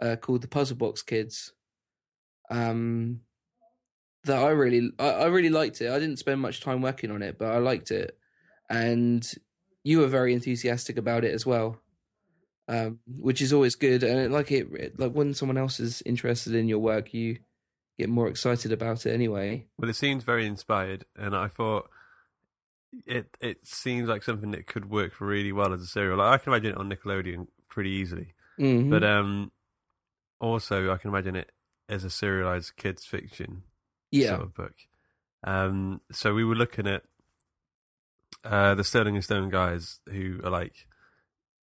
uh, 0.00 0.16
called 0.16 0.42
the 0.42 0.48
Puzzle 0.48 0.76
Box 0.76 1.02
Kids. 1.02 1.52
Um, 2.50 3.20
that 4.24 4.42
I 4.42 4.50
really, 4.50 4.90
I, 4.98 5.08
I 5.08 5.26
really 5.26 5.50
liked 5.50 5.80
it. 5.80 5.90
I 5.90 5.98
didn't 5.98 6.18
spend 6.18 6.40
much 6.40 6.60
time 6.60 6.80
working 6.82 7.10
on 7.10 7.22
it, 7.22 7.38
but 7.38 7.52
I 7.52 7.58
liked 7.58 7.90
it, 7.90 8.16
and 8.70 9.30
you 9.82 9.98
were 9.98 10.06
very 10.06 10.32
enthusiastic 10.32 10.96
about 10.96 11.24
it 11.24 11.34
as 11.34 11.44
well, 11.44 11.80
um, 12.68 13.00
which 13.06 13.42
is 13.42 13.52
always 13.52 13.74
good. 13.74 14.02
And 14.02 14.18
it, 14.18 14.30
like 14.30 14.50
it, 14.50 14.66
it, 14.72 14.98
like 14.98 15.12
when 15.12 15.34
someone 15.34 15.58
else 15.58 15.78
is 15.78 16.02
interested 16.06 16.54
in 16.54 16.68
your 16.68 16.78
work, 16.78 17.12
you 17.12 17.38
get 17.98 18.08
more 18.08 18.28
excited 18.28 18.72
about 18.72 19.04
it 19.04 19.12
anyway. 19.12 19.66
Well, 19.78 19.90
it 19.90 19.96
seems 19.96 20.24
very 20.24 20.46
inspired, 20.46 21.04
and 21.16 21.36
I 21.36 21.48
thought 21.48 21.90
it 23.06 23.36
it 23.40 23.66
seems 23.66 24.08
like 24.08 24.22
something 24.22 24.52
that 24.52 24.66
could 24.66 24.88
work 24.88 25.20
really 25.20 25.52
well 25.52 25.72
as 25.72 25.82
a 25.82 25.86
serial. 25.86 26.18
Like, 26.18 26.40
I 26.40 26.42
can 26.42 26.52
imagine 26.52 26.72
it 26.72 26.78
on 26.78 26.90
Nickelodeon 26.90 27.48
pretty 27.68 27.90
easily, 27.90 28.32
Mhm. 28.58 28.88
but 28.88 29.04
um, 29.04 29.52
also 30.44 30.92
I 30.92 30.96
can 30.98 31.10
imagine 31.10 31.36
it 31.36 31.50
as 31.88 32.04
a 32.04 32.10
serialized 32.10 32.76
kids 32.76 33.04
fiction 33.04 33.62
yeah, 34.10 34.30
sort 34.30 34.42
of 34.42 34.54
book. 34.54 34.74
Um, 35.42 36.00
so 36.12 36.34
we 36.34 36.44
were 36.44 36.54
looking 36.54 36.86
at 36.86 37.02
uh, 38.44 38.74
the 38.74 38.84
Sterling 38.84 39.14
and 39.16 39.24
Stone 39.24 39.48
guys 39.50 40.00
who 40.08 40.40
are 40.44 40.50
like 40.50 40.86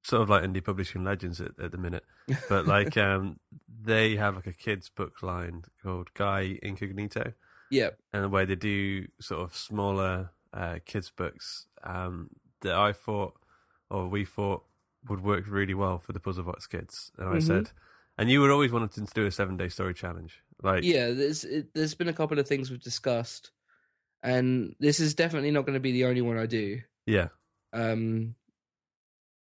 sort 0.03 0.21
of 0.23 0.29
like 0.29 0.43
indie 0.43 0.63
publishing 0.63 1.03
legends 1.03 1.39
at, 1.39 1.51
at 1.61 1.71
the 1.71 1.77
minute, 1.77 2.03
but 2.49 2.65
like 2.65 2.97
um, 3.09 3.39
they 3.83 4.15
have 4.15 4.35
like 4.35 4.47
a 4.47 4.53
kids 4.53 4.89
book 4.89 5.21
line 5.21 5.63
called 5.83 6.13
Guy 6.13 6.57
Incognito, 6.63 7.33
yeah, 7.69 7.89
and 8.13 8.31
where 8.31 8.45
they 8.45 8.55
do 8.55 9.07
sort 9.19 9.41
of 9.41 9.55
smaller 9.55 10.31
uh, 10.53 10.79
kids 10.85 11.11
books 11.11 11.67
um, 11.83 12.29
that 12.61 12.73
I 12.75 12.93
thought 12.93 13.33
or 13.89 14.07
we 14.07 14.25
thought 14.25 14.63
would 15.07 15.23
work 15.23 15.45
really 15.47 15.73
well 15.73 15.99
for 15.99 16.13
the 16.13 16.19
Puzzle 16.19 16.43
Box 16.43 16.67
kids, 16.67 17.11
and 17.17 17.29
I 17.29 17.37
Mhm. 17.37 17.43
said. 17.43 17.71
And 18.21 18.29
you 18.29 18.39
were 18.39 18.51
always 18.51 18.71
wanting 18.71 19.05
to 19.05 19.13
do 19.13 19.25
a 19.25 19.31
seven 19.31 19.57
day 19.57 19.67
story 19.67 19.95
challenge, 19.95 20.41
like 20.61 20.83
yeah. 20.83 21.09
There's 21.09 21.43
it, 21.43 21.73
there's 21.73 21.95
been 21.95 22.07
a 22.07 22.13
couple 22.13 22.37
of 22.37 22.47
things 22.47 22.69
we've 22.69 22.79
discussed, 22.79 23.51
and 24.21 24.75
this 24.79 24.99
is 24.99 25.15
definitely 25.15 25.49
not 25.51 25.65
going 25.65 25.73
to 25.73 25.79
be 25.79 25.91
the 25.91 26.05
only 26.05 26.21
one 26.21 26.37
I 26.37 26.45
do. 26.45 26.81
yeah, 27.07 27.29
um 27.73 28.35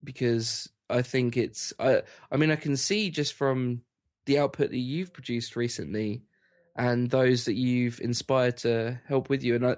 because 0.04 0.70
i 0.90 1.02
think 1.02 1.36
it's 1.38 1.74
i 1.80 2.02
i 2.32 2.38
mean 2.38 2.52
i 2.52 2.56
can 2.56 2.78
see 2.78 3.10
just 3.10 3.34
from 3.34 3.82
the 4.26 4.38
output 4.40 4.70
that 4.70 4.78
you've 4.78 5.12
produced 5.12 5.56
recently 5.56 6.22
and 6.76 7.10
those 7.10 7.46
that 7.46 7.56
you've 7.56 8.00
inspired 8.00 8.58
to 8.58 9.00
help 9.08 9.30
with 9.30 9.44
you 9.44 9.56
and 9.56 9.66
i 9.66 9.76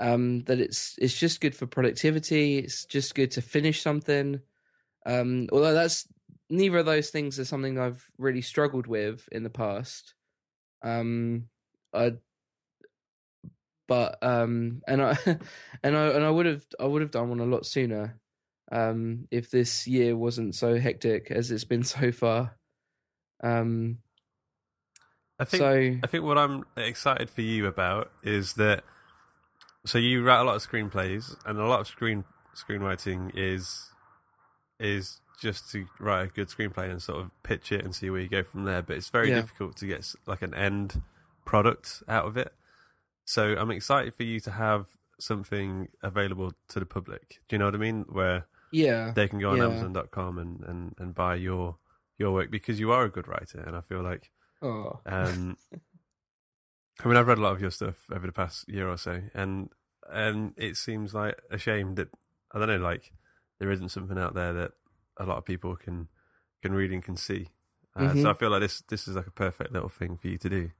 um 0.00 0.40
that 0.44 0.58
it's 0.58 0.96
it's 0.98 1.18
just 1.18 1.40
good 1.40 1.54
for 1.54 1.66
productivity 1.66 2.58
it's 2.58 2.84
just 2.86 3.14
good 3.14 3.30
to 3.30 3.42
finish 3.42 3.82
something 3.82 4.40
um 5.06 5.46
although 5.52 5.74
that's 5.74 6.08
neither 6.50 6.78
of 6.78 6.86
those 6.86 7.10
things 7.10 7.38
are 7.38 7.44
something 7.44 7.78
i've 7.78 8.04
really 8.18 8.42
struggled 8.42 8.86
with 8.86 9.28
in 9.32 9.42
the 9.42 9.50
past. 9.50 10.14
Um 10.82 11.48
i 11.92 12.14
but 13.86 14.22
um 14.22 14.82
and 14.86 15.02
i 15.02 15.16
and 15.82 15.96
i 15.96 16.08
and 16.08 16.24
i 16.24 16.30
would 16.30 16.46
have 16.46 16.64
i 16.78 16.84
would 16.84 17.02
have 17.02 17.10
done 17.10 17.30
one 17.30 17.40
a 17.40 17.44
lot 17.44 17.66
sooner 17.66 18.18
um 18.70 19.26
if 19.30 19.50
this 19.50 19.86
year 19.86 20.14
wasn't 20.16 20.54
so 20.54 20.78
hectic 20.78 21.30
as 21.30 21.50
it's 21.50 21.64
been 21.64 21.82
so 21.96 22.12
far. 22.12 22.56
Um 23.42 23.98
I 25.40 25.44
think 25.44 25.60
so 25.60 25.98
I 26.02 26.06
think 26.06 26.24
what 26.24 26.36
I'm 26.36 26.64
excited 26.76 27.30
for 27.30 27.42
you 27.42 27.66
about 27.66 28.10
is 28.22 28.54
that 28.54 28.84
so 29.86 29.98
you 29.98 30.22
write 30.22 30.40
a 30.40 30.44
lot 30.44 30.56
of 30.56 30.68
screenplays 30.68 31.36
and 31.46 31.58
a 31.58 31.66
lot 31.66 31.80
of 31.80 31.86
screen 31.86 32.24
screenwriting 32.54 33.30
is 33.34 33.90
is 34.80 35.20
just 35.40 35.70
to 35.72 35.86
write 36.00 36.22
a 36.24 36.26
good 36.28 36.48
screenplay 36.48 36.90
and 36.90 37.00
sort 37.02 37.20
of 37.20 37.30
pitch 37.42 37.70
it 37.72 37.84
and 37.84 37.94
see 37.94 38.10
where 38.10 38.20
you 38.20 38.28
go 38.28 38.42
from 38.42 38.64
there. 38.64 38.82
But 38.82 38.96
it's 38.96 39.08
very 39.10 39.30
Yeah. 39.30 39.36
difficult 39.42 39.76
to 39.76 39.86
get 39.86 40.12
like 40.26 40.42
an 40.42 40.54
end 40.54 41.00
product 41.44 42.02
out 42.08 42.26
of 42.26 42.36
it. 42.36 42.52
So 43.24 43.54
I'm 43.56 43.70
excited 43.70 44.14
for 44.14 44.22
you 44.24 44.40
to 44.40 44.50
have 44.52 44.86
something 45.20 45.88
available 46.02 46.52
to 46.68 46.80
the 46.80 46.86
public. 46.86 47.40
Do 47.48 47.54
you 47.54 47.58
know 47.58 47.66
what 47.66 47.74
I 47.74 47.78
mean? 47.78 48.04
Where 48.08 48.46
yeah 48.70 49.12
they 49.14 49.28
can 49.28 49.38
go 49.38 49.50
on 49.50 49.58
Yeah. 49.58 49.64
Amazon.com 49.64 50.38
and, 50.38 50.60
and, 50.64 50.94
and 50.98 51.14
buy 51.14 51.36
your 51.36 51.78
your 52.18 52.32
work 52.32 52.50
because 52.50 52.78
you 52.80 52.90
are 52.92 53.04
a 53.04 53.10
good 53.10 53.28
writer, 53.28 53.60
and 53.60 53.76
I 53.76 53.80
feel 53.80 54.02
like 54.02 54.30
oh 54.60 55.00
um, 55.06 55.56
I 57.04 57.06
mean, 57.06 57.16
I've 57.16 57.28
read 57.28 57.38
a 57.38 57.40
lot 57.40 57.52
of 57.52 57.60
your 57.60 57.70
stuff 57.70 57.94
over 58.12 58.26
the 58.26 58.32
past 58.32 58.68
year 58.68 58.88
or 58.88 58.96
so, 58.96 59.22
and 59.34 59.70
and 60.10 60.52
it 60.56 60.76
seems 60.76 61.14
like 61.14 61.38
a 61.50 61.58
shame 61.58 61.94
that 61.94 62.08
I 62.52 62.58
don't 62.58 62.68
know, 62.68 62.76
like 62.78 63.12
there 63.60 63.70
isn't 63.70 63.90
something 63.90 64.18
out 64.18 64.34
there 64.34 64.52
that 64.52 64.72
a 65.18 65.26
lot 65.26 65.38
of 65.38 65.44
people 65.44 65.76
can 65.76 66.08
can 66.62 66.72
read 66.74 66.92
and 66.92 67.02
can 67.02 67.16
see. 67.16 67.48
Uh, 67.96 68.14
Mhm. 68.14 68.16
So 68.16 68.30
I 68.30 68.34
feel 68.34 68.50
like 68.50 68.60
this 68.62 68.82
this 68.82 69.08
is 69.08 69.16
like 69.16 69.26
a 69.28 69.32
perfect 69.32 69.72
little 69.72 69.88
thing 69.88 70.18
for 70.18 70.28
you 70.28 70.38
to 70.38 70.48
do. 70.48 70.70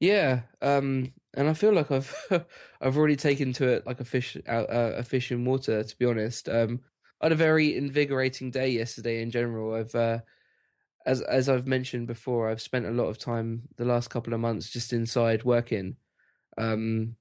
yeah 0.00 0.42
um 0.62 1.12
and 1.34 1.48
i 1.48 1.54
feel 1.54 1.72
like 1.72 1.90
i've 1.90 2.14
i've 2.80 2.96
already 2.96 3.16
taken 3.16 3.52
to 3.52 3.66
it 3.66 3.86
like 3.86 4.00
a 4.00 4.04
fish 4.04 4.36
uh, 4.48 4.66
a 4.70 5.02
fish 5.02 5.30
in 5.32 5.44
water 5.44 5.82
to 5.82 5.96
be 5.98 6.04
honest 6.06 6.48
um 6.48 6.80
i 7.20 7.26
had 7.26 7.32
a 7.32 7.36
very 7.36 7.76
invigorating 7.76 8.50
day 8.50 8.68
yesterday 8.68 9.22
in 9.22 9.30
general 9.30 9.74
i've 9.74 9.94
uh 9.94 10.18
as 11.06 11.22
as 11.22 11.48
I've 11.48 11.66
mentioned 11.66 12.06
before, 12.06 12.50
I've 12.50 12.60
spent 12.60 12.86
a 12.86 12.90
lot 12.90 13.06
of 13.06 13.18
time 13.18 13.68
the 13.76 13.86
last 13.86 14.08
couple 14.10 14.34
of 14.34 14.40
months 14.40 14.70
just 14.70 14.92
inside 14.92 15.44
working. 15.44 15.96
Um, 16.58 17.16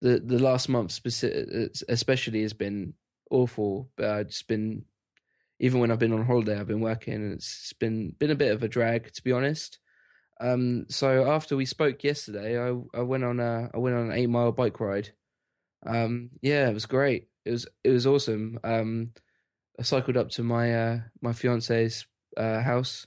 the 0.00 0.20
the 0.20 0.38
last 0.38 0.68
month 0.68 0.90
speci- 0.90 1.82
especially 1.88 2.42
has 2.42 2.52
been 2.52 2.94
awful. 3.30 3.90
But 3.96 4.10
I've 4.10 4.28
just 4.28 4.48
been 4.48 4.86
even 5.60 5.80
when 5.80 5.90
I've 5.90 5.98
been 5.98 6.12
on 6.12 6.24
holiday, 6.24 6.58
I've 6.58 6.66
been 6.66 6.80
working, 6.80 7.14
and 7.14 7.32
it's 7.32 7.72
been 7.74 8.14
been 8.18 8.30
a 8.30 8.36
bit 8.36 8.52
of 8.52 8.62
a 8.62 8.68
drag 8.68 9.12
to 9.12 9.22
be 9.22 9.32
honest. 9.32 9.78
Um, 10.40 10.86
so 10.88 11.30
after 11.30 11.56
we 11.56 11.66
spoke 11.66 12.02
yesterday, 12.02 12.58
I 12.60 12.74
I 12.98 13.02
went 13.02 13.24
on 13.24 13.40
a 13.40 13.70
I 13.72 13.78
went 13.78 13.96
on 13.96 14.06
an 14.06 14.12
eight 14.12 14.28
mile 14.28 14.52
bike 14.52 14.80
ride. 14.80 15.10
Um, 15.86 16.30
yeah, 16.42 16.68
it 16.68 16.74
was 16.74 16.86
great. 16.86 17.28
It 17.44 17.52
was 17.52 17.66
it 17.84 17.90
was 17.90 18.06
awesome. 18.06 18.58
Um, 18.64 19.12
I 19.78 19.82
cycled 19.82 20.16
up 20.16 20.30
to 20.30 20.42
my 20.42 20.74
uh, 20.74 21.00
my 21.20 21.32
fiance's 21.32 22.06
uh, 22.36 22.60
house, 22.60 23.06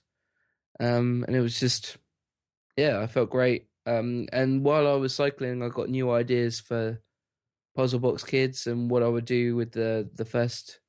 um, 0.80 1.26
and 1.28 1.36
it 1.36 1.42
was 1.42 1.60
just 1.60 1.98
yeah, 2.78 3.00
I 3.00 3.08
felt 3.08 3.30
great. 3.30 3.68
Um, 3.86 4.28
and 4.32 4.64
while 4.64 4.88
I 4.88 4.96
was 4.96 5.16
cycling, 5.16 5.64
I 5.64 5.70
got 5.70 5.90
new 5.90 6.12
ideas 6.12 6.60
for 6.60 7.02
Puzzle 7.76 8.00
Box 8.00 8.24
Kids 8.24 8.68
and 8.68 8.90
what 8.90 9.04
I 9.04 9.08
would 9.08 9.26
do 9.26 9.56
with 9.56 9.72
the 9.72 10.10
the 10.14 10.26
first 10.26 10.80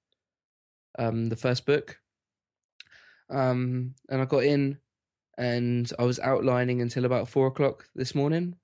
um 0.99 1.29
the 1.29 1.37
first 1.37 1.65
book. 1.65 1.99
Um, 3.31 3.95
and 4.09 4.21
I 4.21 4.25
got 4.25 4.45
in, 4.45 4.79
and 5.37 5.91
I 5.99 6.05
was 6.05 6.19
outlining 6.19 6.81
until 6.83 7.05
about 7.05 7.29
four 7.29 7.47
o'clock 7.47 7.87
this 7.95 8.15
morning. 8.15 8.57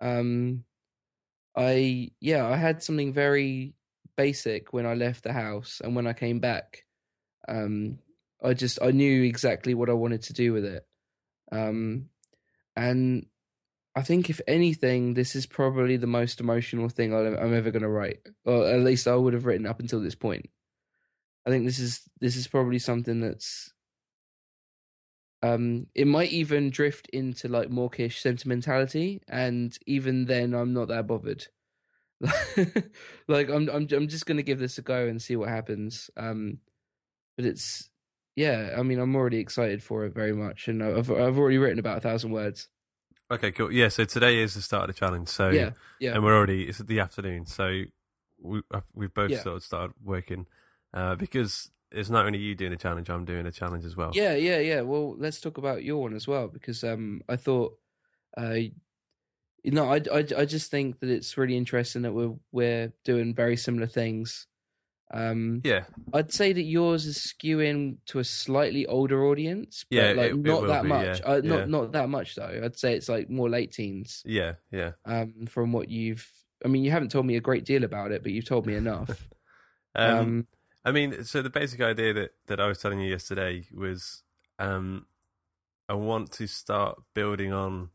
Um, 0.00 0.64
I 1.56 2.10
yeah, 2.20 2.46
I 2.46 2.56
had 2.56 2.82
something 2.82 3.12
very 3.12 3.74
basic 4.16 4.72
when 4.72 4.86
I 4.86 4.94
left 4.94 5.24
the 5.24 5.32
house, 5.32 5.80
and 5.82 5.96
when 5.96 6.06
I 6.06 6.12
came 6.12 6.40
back, 6.40 6.84
um, 7.48 7.98
I 8.42 8.54
just 8.54 8.78
I 8.82 8.90
knew 8.90 9.22
exactly 9.22 9.74
what 9.74 9.90
I 9.90 9.94
wanted 9.94 10.22
to 10.22 10.32
do 10.32 10.52
with 10.52 10.64
it. 10.64 10.86
Um, 11.50 12.08
and 12.76 13.26
I 13.94 14.02
think 14.02 14.30
if 14.30 14.40
anything, 14.46 15.14
this 15.14 15.36
is 15.36 15.44
probably 15.44 15.96
the 15.96 16.06
most 16.06 16.40
emotional 16.40 16.88
thing 16.88 17.14
I'm 17.14 17.54
ever 17.54 17.70
going 17.70 17.82
to 17.82 17.88
write, 17.88 18.20
or 18.44 18.66
at 18.66 18.80
least 18.80 19.06
I 19.06 19.14
would 19.14 19.34
have 19.34 19.44
written 19.44 19.66
up 19.66 19.80
until 19.80 20.00
this 20.00 20.14
point. 20.14 20.48
I 21.46 21.50
think 21.50 21.66
this 21.66 21.78
is 21.78 22.00
this 22.20 22.36
is 22.36 22.46
probably 22.46 22.78
something 22.78 23.20
that's 23.20 23.72
um 25.42 25.86
it 25.94 26.06
might 26.06 26.30
even 26.30 26.70
drift 26.70 27.08
into 27.12 27.48
like 27.48 27.68
mawkish 27.68 28.20
sentimentality 28.20 29.20
and 29.28 29.76
even 29.86 30.26
then 30.26 30.54
I'm 30.54 30.72
not 30.72 30.88
that 30.88 31.06
bothered. 31.06 31.46
like 33.28 33.48
I'm 33.48 33.68
I'm 33.68 33.88
I'm 33.90 34.08
just 34.08 34.26
going 34.26 34.36
to 34.36 34.42
give 34.44 34.60
this 34.60 34.78
a 34.78 34.82
go 34.82 35.06
and 35.06 35.20
see 35.20 35.34
what 35.34 35.48
happens. 35.48 36.10
Um 36.16 36.60
but 37.36 37.46
it's 37.46 37.88
yeah, 38.36 38.76
I 38.78 38.82
mean 38.82 39.00
I'm 39.00 39.16
already 39.16 39.38
excited 39.38 39.82
for 39.82 40.04
it 40.04 40.14
very 40.14 40.32
much 40.32 40.68
and 40.68 40.82
I've 40.82 41.10
I've 41.10 41.38
already 41.38 41.58
written 41.58 41.80
about 41.80 41.98
a 41.98 42.00
thousand 42.00 42.30
words. 42.30 42.68
Okay, 43.30 43.50
cool. 43.50 43.72
Yeah, 43.72 43.88
so 43.88 44.04
today 44.04 44.38
is 44.38 44.54
the 44.54 44.62
start 44.62 44.88
of 44.88 44.94
the 44.94 44.98
challenge. 45.00 45.28
So 45.28 45.50
Yeah, 45.50 45.70
yeah. 45.98 46.14
and 46.14 46.22
we're 46.22 46.36
already 46.36 46.64
it's 46.68 46.78
the 46.78 47.00
afternoon. 47.00 47.46
So 47.46 47.82
we 48.40 48.62
we've 48.94 49.12
both 49.12 49.30
Yeah. 49.32 49.42
sort 49.42 49.56
of 49.56 49.64
started 49.64 49.94
working 50.04 50.46
uh, 50.94 51.14
because 51.16 51.70
it's 51.90 52.10
not 52.10 52.26
only 52.26 52.38
you 52.38 52.54
doing 52.54 52.72
a 52.72 52.76
challenge, 52.76 53.10
I'm 53.10 53.24
doing 53.24 53.46
a 53.46 53.52
challenge 53.52 53.84
as 53.84 53.96
well. 53.96 54.10
Yeah, 54.14 54.34
yeah, 54.34 54.58
yeah. 54.58 54.80
Well, 54.82 55.14
let's 55.18 55.40
talk 55.40 55.58
about 55.58 55.84
your 55.84 56.00
one 56.02 56.14
as 56.14 56.26
well 56.26 56.48
because 56.48 56.82
um, 56.84 57.22
I 57.28 57.36
thought, 57.36 57.78
uh, 58.36 58.56
you 59.62 59.70
know, 59.70 59.92
I, 59.92 60.00
I, 60.12 60.24
I 60.38 60.44
just 60.44 60.70
think 60.70 61.00
that 61.00 61.10
it's 61.10 61.36
really 61.36 61.56
interesting 61.56 62.02
that 62.02 62.12
we're 62.12 62.34
we're 62.50 62.92
doing 63.04 63.34
very 63.34 63.56
similar 63.56 63.86
things. 63.86 64.46
Um, 65.12 65.60
Yeah, 65.64 65.84
I'd 66.14 66.32
say 66.32 66.54
that 66.54 66.62
yours 66.62 67.04
is 67.04 67.18
skewing 67.18 67.98
to 68.06 68.18
a 68.18 68.24
slightly 68.24 68.86
older 68.86 69.26
audience, 69.26 69.84
but 69.90 69.96
Yeah, 69.96 70.12
like 70.12 70.30
it- 70.30 70.30
it 70.30 70.36
not 70.38 70.62
will 70.62 70.68
that 70.68 70.82
be, 70.84 70.88
much. 70.88 71.20
yeah, 71.20 71.26
Uh, 71.26 71.40
not 71.44 71.58
yeah. 71.60 71.64
not 71.66 71.92
that 71.92 72.08
much 72.08 72.34
though. 72.34 72.60
I'd 72.64 72.78
say 72.78 72.94
it's 72.94 73.10
like 73.10 73.28
more 73.28 73.50
late 73.50 73.72
teens. 73.72 74.22
yeah, 74.24 74.54
yeah. 74.70 74.92
Um, 75.04 75.46
from 75.46 75.72
what 75.72 75.90
you've, 75.90 76.26
I 76.64 76.68
mean, 76.68 76.82
you 76.82 76.90
haven't 76.90 77.10
told 77.10 77.26
me 77.26 77.36
a 77.36 77.40
great 77.40 77.64
deal 77.66 77.84
about 77.84 78.10
it, 78.12 78.22
but 78.22 78.32
you've 78.32 78.46
told 78.46 78.66
me 78.66 78.74
enough. 78.74 79.28
Um, 79.94 80.18
um, 80.18 80.46
I 80.84 80.90
mean, 80.92 81.24
so 81.24 81.42
the 81.42 81.50
basic 81.50 81.80
idea 81.80 82.12
that, 82.14 82.30
that 82.46 82.60
I 82.60 82.66
was 82.66 82.78
telling 82.78 83.00
you 83.00 83.08
yesterday 83.08 83.64
was 83.72 84.22
um, 84.58 85.06
I 85.88 85.94
want 85.94 86.32
to 86.32 86.46
start 86.46 87.00
building 87.14 87.52
on 87.52 87.90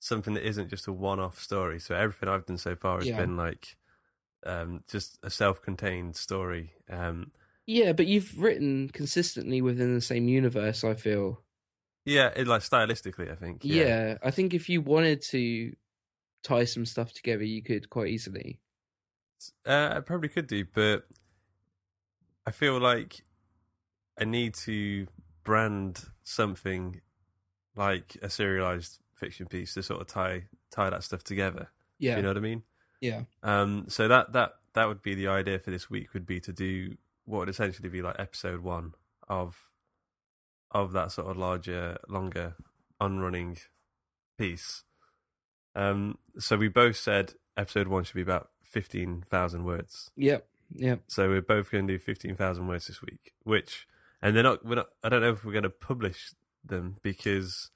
something 0.00 0.34
that 0.34 0.46
isn't 0.46 0.68
just 0.70 0.86
a 0.88 0.92
one 0.92 1.20
off 1.20 1.38
story. 1.40 1.78
So 1.78 1.94
everything 1.94 2.28
I've 2.28 2.46
done 2.46 2.58
so 2.58 2.74
far 2.76 2.98
has 2.98 3.06
Yeah. 3.06 3.16
been 3.18 3.36
like 3.36 3.76
um, 4.44 4.82
just 4.88 5.18
a 5.22 5.30
self 5.30 5.62
contained 5.62 6.16
story. 6.16 6.72
Um, 6.90 7.30
yeah, 7.66 7.92
but 7.92 8.06
you've 8.06 8.38
written 8.38 8.88
consistently 8.90 9.60
within 9.62 9.94
the 9.94 10.00
same 10.00 10.28
universe. 10.28 10.84
I 10.84 10.94
feel. 10.94 11.42
yeah, 12.04 12.30
it, 12.36 12.46
like 12.46 12.62
stylistically, 12.62 13.30
I 13.30 13.34
think. 13.34 13.60
Yeah. 13.64 14.18
I 14.22 14.30
think 14.30 14.54
if 14.54 14.68
you 14.68 14.80
wanted 14.80 15.22
to 15.30 15.74
tie 16.44 16.64
some 16.64 16.86
stuff 16.86 17.12
together, 17.12 17.42
you 17.44 17.62
could 17.62 17.90
quite 17.90 18.08
easily. 18.08 18.60
Uh, 19.66 19.94
I 19.96 20.00
probably 20.00 20.28
could 20.28 20.46
do, 20.46 20.64
but 20.72 21.06
I 22.46 22.50
feel 22.52 22.78
like 22.78 23.24
I 24.18 24.24
need 24.24 24.54
to 24.64 25.06
brand 25.44 26.04
something 26.24 27.00
like 27.74 28.16
a 28.22 28.30
serialized 28.30 29.00
fiction 29.14 29.46
piece 29.46 29.74
to 29.74 29.82
sort 29.82 30.00
of 30.00 30.06
tie 30.06 30.44
tie 30.70 30.90
that 30.90 31.02
stuff 31.04 31.22
together. 31.24 31.68
Yeah, 31.98 32.16
You 32.16 32.22
know 32.22 32.28
what 32.28 32.36
I 32.36 32.40
mean? 32.40 32.62
yeah, 33.00 33.22
Um, 33.42 33.86
so 33.88 34.08
that 34.08 34.32
that 34.32 34.52
that 34.74 34.86
would 34.88 35.02
be 35.02 35.14
the 35.14 35.28
idea 35.28 35.58
for 35.58 35.70
this 35.70 35.88
week. 35.90 36.12
Would 36.14 36.26
be 36.26 36.40
to 36.40 36.52
do 36.52 36.96
what 37.24 37.40
would 37.40 37.48
essentially 37.48 37.88
be 37.88 38.02
like 38.02 38.16
episode 38.18 38.60
one 38.60 38.94
of 39.28 39.56
of 40.70 40.92
that 40.92 41.12
sort 41.12 41.28
of 41.28 41.36
larger, 41.36 41.96
longer, 42.08 42.54
unrunning 43.00 43.58
piece. 44.38 44.82
Um, 45.74 46.18
so 46.38 46.56
we 46.56 46.68
both 46.68 46.96
said 46.96 47.34
episode 47.56 47.88
one 47.88 48.04
should 48.04 48.14
be 48.16 48.22
about 48.22 48.50
fifteen 48.62 49.22
thousand 49.28 49.64
words. 49.64 50.10
yep, 50.16 50.46
yep. 50.74 51.00
So 51.08 51.28
we're 51.28 51.40
both 51.42 51.70
going 51.70 51.86
to 51.86 51.94
do 51.94 51.98
fifteen 51.98 52.36
thousand 52.36 52.66
words 52.68 52.86
this 52.86 53.00
week, 53.02 53.32
which 53.44 53.86
and 54.22 54.34
they're 54.34 54.42
not. 54.42 54.64
We're 54.64 54.76
not. 54.76 54.88
I 55.04 55.08
don't 55.08 55.20
know 55.20 55.30
if 55.32 55.44
we're 55.44 55.52
going 55.52 55.62
to 55.64 55.70
publish 55.70 56.32
them 56.64 56.96
because 57.02 57.70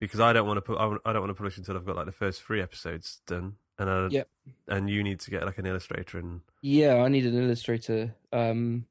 because 0.00 0.20
I 0.20 0.32
don't 0.32 0.46
want 0.46 0.58
to 0.58 0.62
put. 0.62 0.78
I 0.78 1.12
don't 1.12 1.22
want 1.22 1.30
to 1.30 1.34
publish 1.34 1.56
until 1.58 1.76
I've 1.76 1.86
got 1.86 1.96
like 1.96 2.06
the 2.06 2.12
first 2.12 2.42
three 2.42 2.60
episodes 2.60 3.20
done, 3.26 3.54
and 3.78 3.88
I, 3.90 4.08
Yep. 4.08 4.28
and 4.68 4.90
you 4.90 5.02
need 5.02 5.20
to 5.20 5.30
get 5.30 5.44
like 5.46 5.58
an 5.58 5.66
illustrator 5.66 6.18
and 6.18 6.40
Yeah, 6.62 6.96
I 6.96 7.08
need 7.08 7.26
an 7.26 7.40
illustrator. 7.40 8.14
Um, 8.32 8.86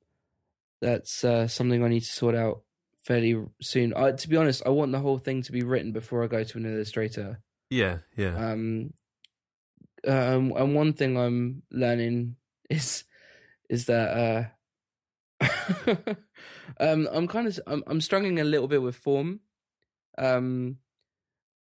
that's 0.82 1.24
uh, 1.24 1.48
something 1.48 1.84
I 1.84 1.88
need 1.88 2.02
to 2.04 2.12
sort 2.12 2.36
out 2.36 2.62
fairly 3.04 3.36
soon. 3.62 3.94
I, 3.96 4.12
to 4.12 4.30
be 4.30 4.36
honest, 4.38 4.62
I 4.66 4.70
want 4.70 4.92
the 4.92 5.00
whole 5.00 5.18
thing 5.18 5.42
to 5.44 5.52
be 5.52 5.64
written 5.64 5.92
before 5.92 6.24
I 6.24 6.28
go 6.28 6.44
to 6.44 6.58
an 6.58 6.66
illustrator. 6.66 7.40
yeah, 7.70 8.00
yeah, 8.16 8.36
Um, 8.52 8.94
um, 10.08 10.54
and 10.56 10.76
one 10.76 10.94
thing 10.94 11.18
I'm 11.18 11.64
learning 11.72 12.36
is 12.70 13.04
is 13.70 13.86
that 13.86 14.52
uh, 15.42 15.46
um, 16.80 17.08
I'm 17.12 17.28
kind 17.28 17.48
of 17.48 17.60
I'm, 17.68 17.84
I'm 17.88 18.02
struggling 18.02 18.40
a 18.40 18.44
little 18.44 18.68
bit 18.68 18.82
with 18.82 18.96
form. 18.96 19.42
Um, 20.18 20.78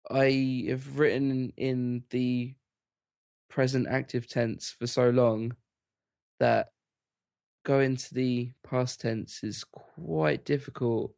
I 0.10 0.66
have 0.70 1.00
written 1.00 1.54
in 1.58 2.04
the 2.10 2.56
present 3.50 3.88
active 3.88 4.28
tense 4.28 4.76
for 4.78 4.88
so 4.88 5.10
long 5.10 5.56
that 6.40 6.70
going 7.64 7.96
to 7.96 8.14
the 8.14 8.52
past 8.68 9.02
tense 9.02 9.44
is 9.44 9.64
quite 9.64 10.46
difficult. 10.46 11.14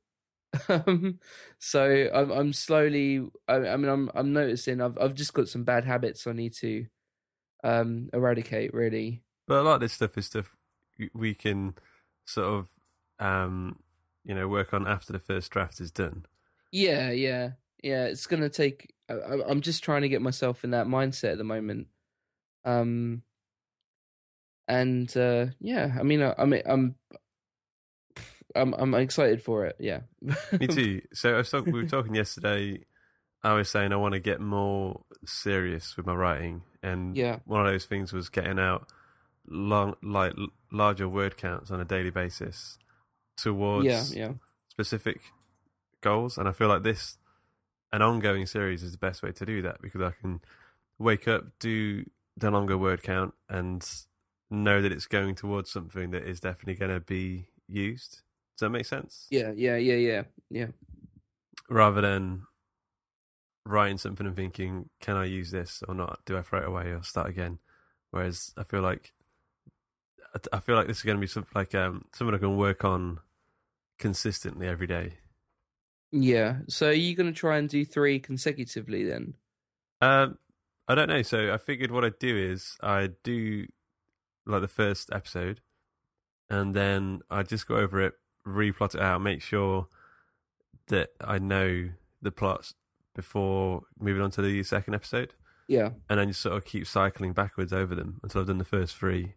So 1.59 2.09
I'm 2.13 2.31
I'm 2.31 2.53
slowly. 2.53 3.27
I, 3.47 3.55
I 3.55 3.77
mean, 3.77 3.89
I'm 3.89 4.11
I'm 4.13 4.31
noticing 4.33 4.81
I've 4.81 4.97
I've 4.99 5.15
just 5.15 5.33
got 5.33 5.49
some 5.49 5.63
bad 5.63 5.83
habits 5.83 6.27
I 6.27 6.31
need 6.33 6.53
to 6.55 6.85
um 7.63 8.09
eradicate. 8.13 8.73
Really. 8.73 9.23
but 9.47 9.59
a 9.59 9.63
lot 9.63 9.75
of 9.75 9.81
this 9.81 9.93
stuff 9.93 10.17
is 10.17 10.27
stuff 10.27 10.55
we 11.13 11.33
can 11.33 11.75
sort 12.25 12.47
of 12.47 12.67
um 13.19 13.77
you 14.23 14.33
know 14.35 14.47
work 14.47 14.73
on 14.73 14.87
after 14.87 15.13
the 15.13 15.19
first 15.19 15.51
draft 15.51 15.79
is 15.79 15.91
done. 15.91 16.25
Yeah, 16.71 17.11
yeah, 17.11 17.51
yeah. 17.83 18.05
It's 18.05 18.27
gonna 18.27 18.49
take. 18.49 18.93
I, 19.09 19.13
I'm 19.47 19.61
just 19.61 19.83
trying 19.83 20.01
to 20.01 20.09
get 20.09 20.21
myself 20.21 20.63
in 20.63 20.71
that 20.71 20.87
mindset 20.87 21.33
at 21.33 21.37
the 21.37 21.43
moment. 21.43 21.87
Um, 22.65 23.21
and 24.67 25.15
uh, 25.15 25.47
yeah, 25.59 25.95
I 25.99 26.03
mean, 26.03 26.23
I, 26.23 26.33
I 26.37 26.45
mean, 26.45 26.63
I'm, 26.65 26.95
I'm, 28.55 28.73
I'm 28.73 28.93
excited 28.95 29.43
for 29.43 29.65
it. 29.65 29.75
Yeah. 29.79 30.01
Me 30.59 30.67
too. 30.67 31.01
So 31.13 31.35
I 31.35 31.37
was 31.37 31.51
talk- 31.51 31.65
we 31.67 31.73
were 31.73 31.85
talking 31.85 32.15
yesterday. 32.15 32.79
I 33.43 33.53
was 33.53 33.69
saying 33.69 33.93
I 33.93 33.97
want 33.97 34.13
to 34.13 34.19
get 34.19 34.41
more 34.41 35.03
serious 35.25 35.95
with 35.95 36.07
my 36.07 36.15
writing, 36.15 36.63
and 36.81 37.15
Yeah. 37.15 37.37
one 37.45 37.63
of 37.65 37.71
those 37.71 37.85
things 37.85 38.11
was 38.11 38.29
getting 38.29 38.57
out 38.57 38.89
long, 39.47 39.95
like 40.01 40.33
larger 40.71 41.07
word 41.07 41.37
counts 41.37 41.71
on 41.71 41.79
a 41.79 41.85
daily 41.85 42.09
basis 42.09 42.77
towards 43.37 43.85
yeah, 43.85 44.03
yeah, 44.25 44.33
specific 44.69 45.19
goals. 46.01 46.37
And 46.37 46.47
I 46.47 46.51
feel 46.51 46.67
like 46.67 46.83
this, 46.83 47.17
an 47.91 48.01
ongoing 48.01 48.45
series, 48.45 48.83
is 48.83 48.91
the 48.91 48.97
best 48.97 49.23
way 49.23 49.31
to 49.31 49.45
do 49.45 49.61
that 49.61 49.81
because 49.81 50.01
I 50.01 50.11
can 50.11 50.41
wake 50.97 51.27
up, 51.27 51.45
do 51.59 52.05
the 52.37 52.51
longer 52.51 52.77
word 52.77 53.03
count, 53.03 53.33
and 53.49 53.87
know 54.49 54.81
that 54.81 54.91
it's 54.91 55.07
going 55.07 55.35
towards 55.35 55.69
something 55.69 56.11
that 56.11 56.23
is 56.23 56.39
definitely 56.39 56.75
going 56.75 56.91
to 56.91 56.99
be 56.99 57.47
used. 57.67 58.21
Does 58.55 58.61
that 58.61 58.69
make 58.69 58.85
sense? 58.85 59.27
yeah, 59.29 59.51
yeah, 59.55 59.75
yeah, 59.75 59.95
yeah, 59.95 60.23
yeah. 60.49 60.67
rather 61.69 61.99
than 61.99 62.43
writing 63.65 63.97
something 63.97 64.25
and 64.25 64.35
thinking, 64.35 64.89
can 65.01 65.17
I 65.17 65.25
use 65.25 65.51
this 65.51 65.83
or 65.87 65.95
not? 65.95 66.19
Do 66.25 66.37
I 66.37 66.41
throw 66.41 66.59
it 66.59 66.67
away 66.67 66.91
or 66.91 67.03
start 67.03 67.29
again? 67.29 67.59
Whereas 68.11 68.53
I 68.57 68.63
feel 68.63 68.81
like 68.81 69.13
I 70.51 70.59
feel 70.59 70.75
like 70.75 70.87
this 70.87 70.97
is 70.97 71.03
going 71.03 71.17
to 71.17 71.21
be 71.21 71.27
something 71.27 71.51
like 71.55 71.73
um, 71.75 72.05
something 72.13 72.35
I 72.35 72.39
can 72.39 72.57
work 72.57 72.83
on 72.83 73.19
consistently 73.97 74.67
every 74.67 74.87
day. 74.87 75.13
Yeah. 76.11 76.57
So 76.67 76.89
are 76.89 76.93
you 76.93 77.15
gonna 77.15 77.31
try 77.31 77.57
and 77.57 77.67
do 77.67 77.83
three 77.83 78.19
consecutively 78.19 79.03
then? 79.03 79.33
Um, 80.01 80.37
I 80.87 80.95
don't 80.95 81.09
know. 81.09 81.21
So 81.21 81.53
I 81.53 81.57
figured 81.57 81.91
what 81.91 82.05
I'd 82.05 82.19
do 82.19 82.35
is 82.37 82.77
I'd 82.81 83.21
do 83.23 83.65
like 84.45 84.61
the 84.61 84.67
first 84.67 85.09
episode, 85.11 85.61
and 86.49 86.73
then 86.73 87.21
I'd 87.29 87.49
just 87.49 87.67
go 87.67 87.77
over 87.77 88.01
it, 88.01 88.13
replot 88.47 88.95
it 88.95 89.01
out, 89.01 89.21
make 89.21 89.41
sure 89.41 89.87
that 90.87 91.09
I 91.19 91.39
know 91.39 91.89
the 92.21 92.31
plots 92.31 92.75
before 93.15 93.83
moving 93.99 94.21
on 94.21 94.31
to 94.31 94.41
the 94.41 94.63
second 94.63 94.93
episode. 94.93 95.33
Yeah. 95.67 95.89
and 96.07 96.19
then 96.19 96.27
just 96.27 96.41
sort 96.41 96.55
of 96.55 96.63
keep 96.63 96.85
cycling 96.85 97.33
backwards 97.33 97.73
over 97.73 97.95
them 97.95 98.19
until 98.21 98.41
I've 98.41 98.47
done 98.47 98.59
the 98.59 98.65
first 98.65 98.95
three, 98.95 99.33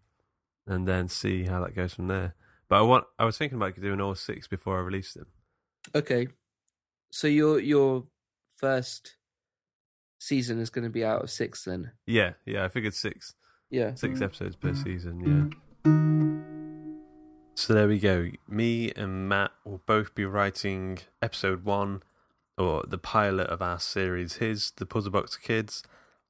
and 0.69 0.87
then 0.87 1.09
see 1.09 1.45
how 1.45 1.65
that 1.65 1.75
goes 1.75 1.95
from 1.95 2.07
there. 2.07 2.35
But 2.69 2.77
I 2.77 2.83
want, 2.83 3.05
I 3.19 3.25
was 3.25 3.37
thinking 3.39 3.57
about 3.57 3.75
doing 3.81 4.01
all 4.01 4.15
six 4.15 4.47
before 4.47 4.79
I 4.79 4.83
release 4.83 5.15
them. 5.15 5.27
Okay. 5.95 6.29
So 7.11 7.27
your 7.27 7.59
your 7.59 8.05
first 8.57 9.17
season 10.19 10.61
is 10.61 10.69
going 10.71 10.85
to 10.85 10.91
be 10.91 11.05
out 11.05 11.23
of 11.23 11.31
six 11.31 11.65
then? 11.65 11.93
Yeah, 12.07 12.33
yeah. 12.45 12.65
I 12.65 12.69
figured 12.69 12.95
six 12.95 13.35
Yeah. 13.71 13.95
six 13.95 14.15
mm-hmm. 14.15 14.25
episodes 14.25 14.57
per 14.57 14.71
mm-hmm. 14.71 14.83
season. 14.83 15.21
Yeah. 15.25 15.49
So 17.55 17.73
there 17.75 17.89
we 17.89 17.99
go. 17.99 18.31
Me 18.47 18.93
and 18.95 19.29
Matt 19.29 19.51
will 19.65 19.83
both 19.87 20.15
be 20.15 20.25
writing 20.25 20.99
episode 21.23 21.65
one, 21.65 22.03
or 22.57 22.85
the 22.87 22.99
pilot 22.99 23.49
of 23.49 23.63
our 23.63 23.81
series. 23.81 24.35
His, 24.35 24.71
the 24.77 24.87
Puzzle 24.87 25.11
Box 25.13 25.37
Kids, 25.37 25.83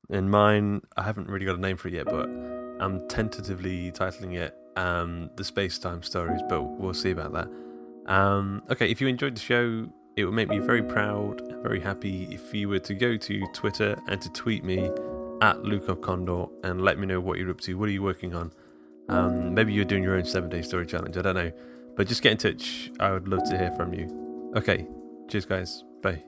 and 0.09 0.31
mine. 0.31 0.83
I 0.96 1.03
haven't 1.03 1.29
really 1.29 1.44
got 1.44 1.57
a 1.57 1.61
name 1.61 1.77
for 1.77 1.88
it 1.88 1.94
yet, 1.94 2.07
but 2.07 2.29
I'm 2.81 3.07
tentatively 3.09 3.93
titling 3.93 4.37
it 4.37 4.57
um, 4.77 5.31
"The 5.37 5.45
Space 5.45 5.79
Time 5.79 6.03
Stories." 6.03 6.41
But 6.49 6.62
we'll 6.62 6.95
see 6.95 7.11
about 7.11 7.33
that. 7.33 7.49
Um, 8.07 8.62
okay, 8.71 8.91
if 8.91 9.01
you 9.01 9.09
enjoyed 9.09 9.37
the 9.37 9.41
show, 9.41 9.87
it 10.17 10.25
would 10.25 10.35
make 10.35 10.49
me 10.49 10.59
very 10.59 10.83
proud 10.83 11.43
very 11.62 11.81
happy 11.81 12.29
if 12.31 12.55
you 12.55 12.69
were 12.69 12.79
to 12.79 12.95
go 12.95 13.17
to 13.17 13.47
Twitter 13.53 13.97
and 14.09 14.21
to 14.21 14.31
tweet 14.31 14.64
me 14.64 14.91
at 15.43 15.62
Luke 15.62 15.88
of 15.88 16.01
Condor 16.01 16.47
and 16.64 16.83
let 16.83 16.99
me 16.99 17.07
know 17.07 17.21
what 17.21 17.38
you're 17.38 17.51
up 17.51 17.61
to. 17.62 17.75
What 17.75 17.88
are 17.88 17.93
you 17.93 18.03
working 18.03 18.35
on? 18.35 18.53
Um, 19.09 19.55
maybe 19.55 19.73
you're 19.73 19.85
doing 19.85 20.03
your 20.03 20.17
own 20.17 20.25
seven 20.25 20.51
day 20.51 20.62
story 20.62 20.87
challenge. 20.87 21.17
I 21.17 21.23
don't 21.23 21.35
know. 21.35 21.53
But 21.97 22.07
just 22.07 22.23
get 22.23 22.33
in 22.33 22.38
touch. 22.38 22.91
I 23.01 23.11
would 23.11 23.29
love 23.29 23.43
to 23.51 23.59
hear 23.59 23.73
from 23.73 23.93
you. 23.93 24.53
Okay. 24.57 24.87
Cheers, 25.29 25.47
guys. 25.47 25.85
Bye. 26.03 26.28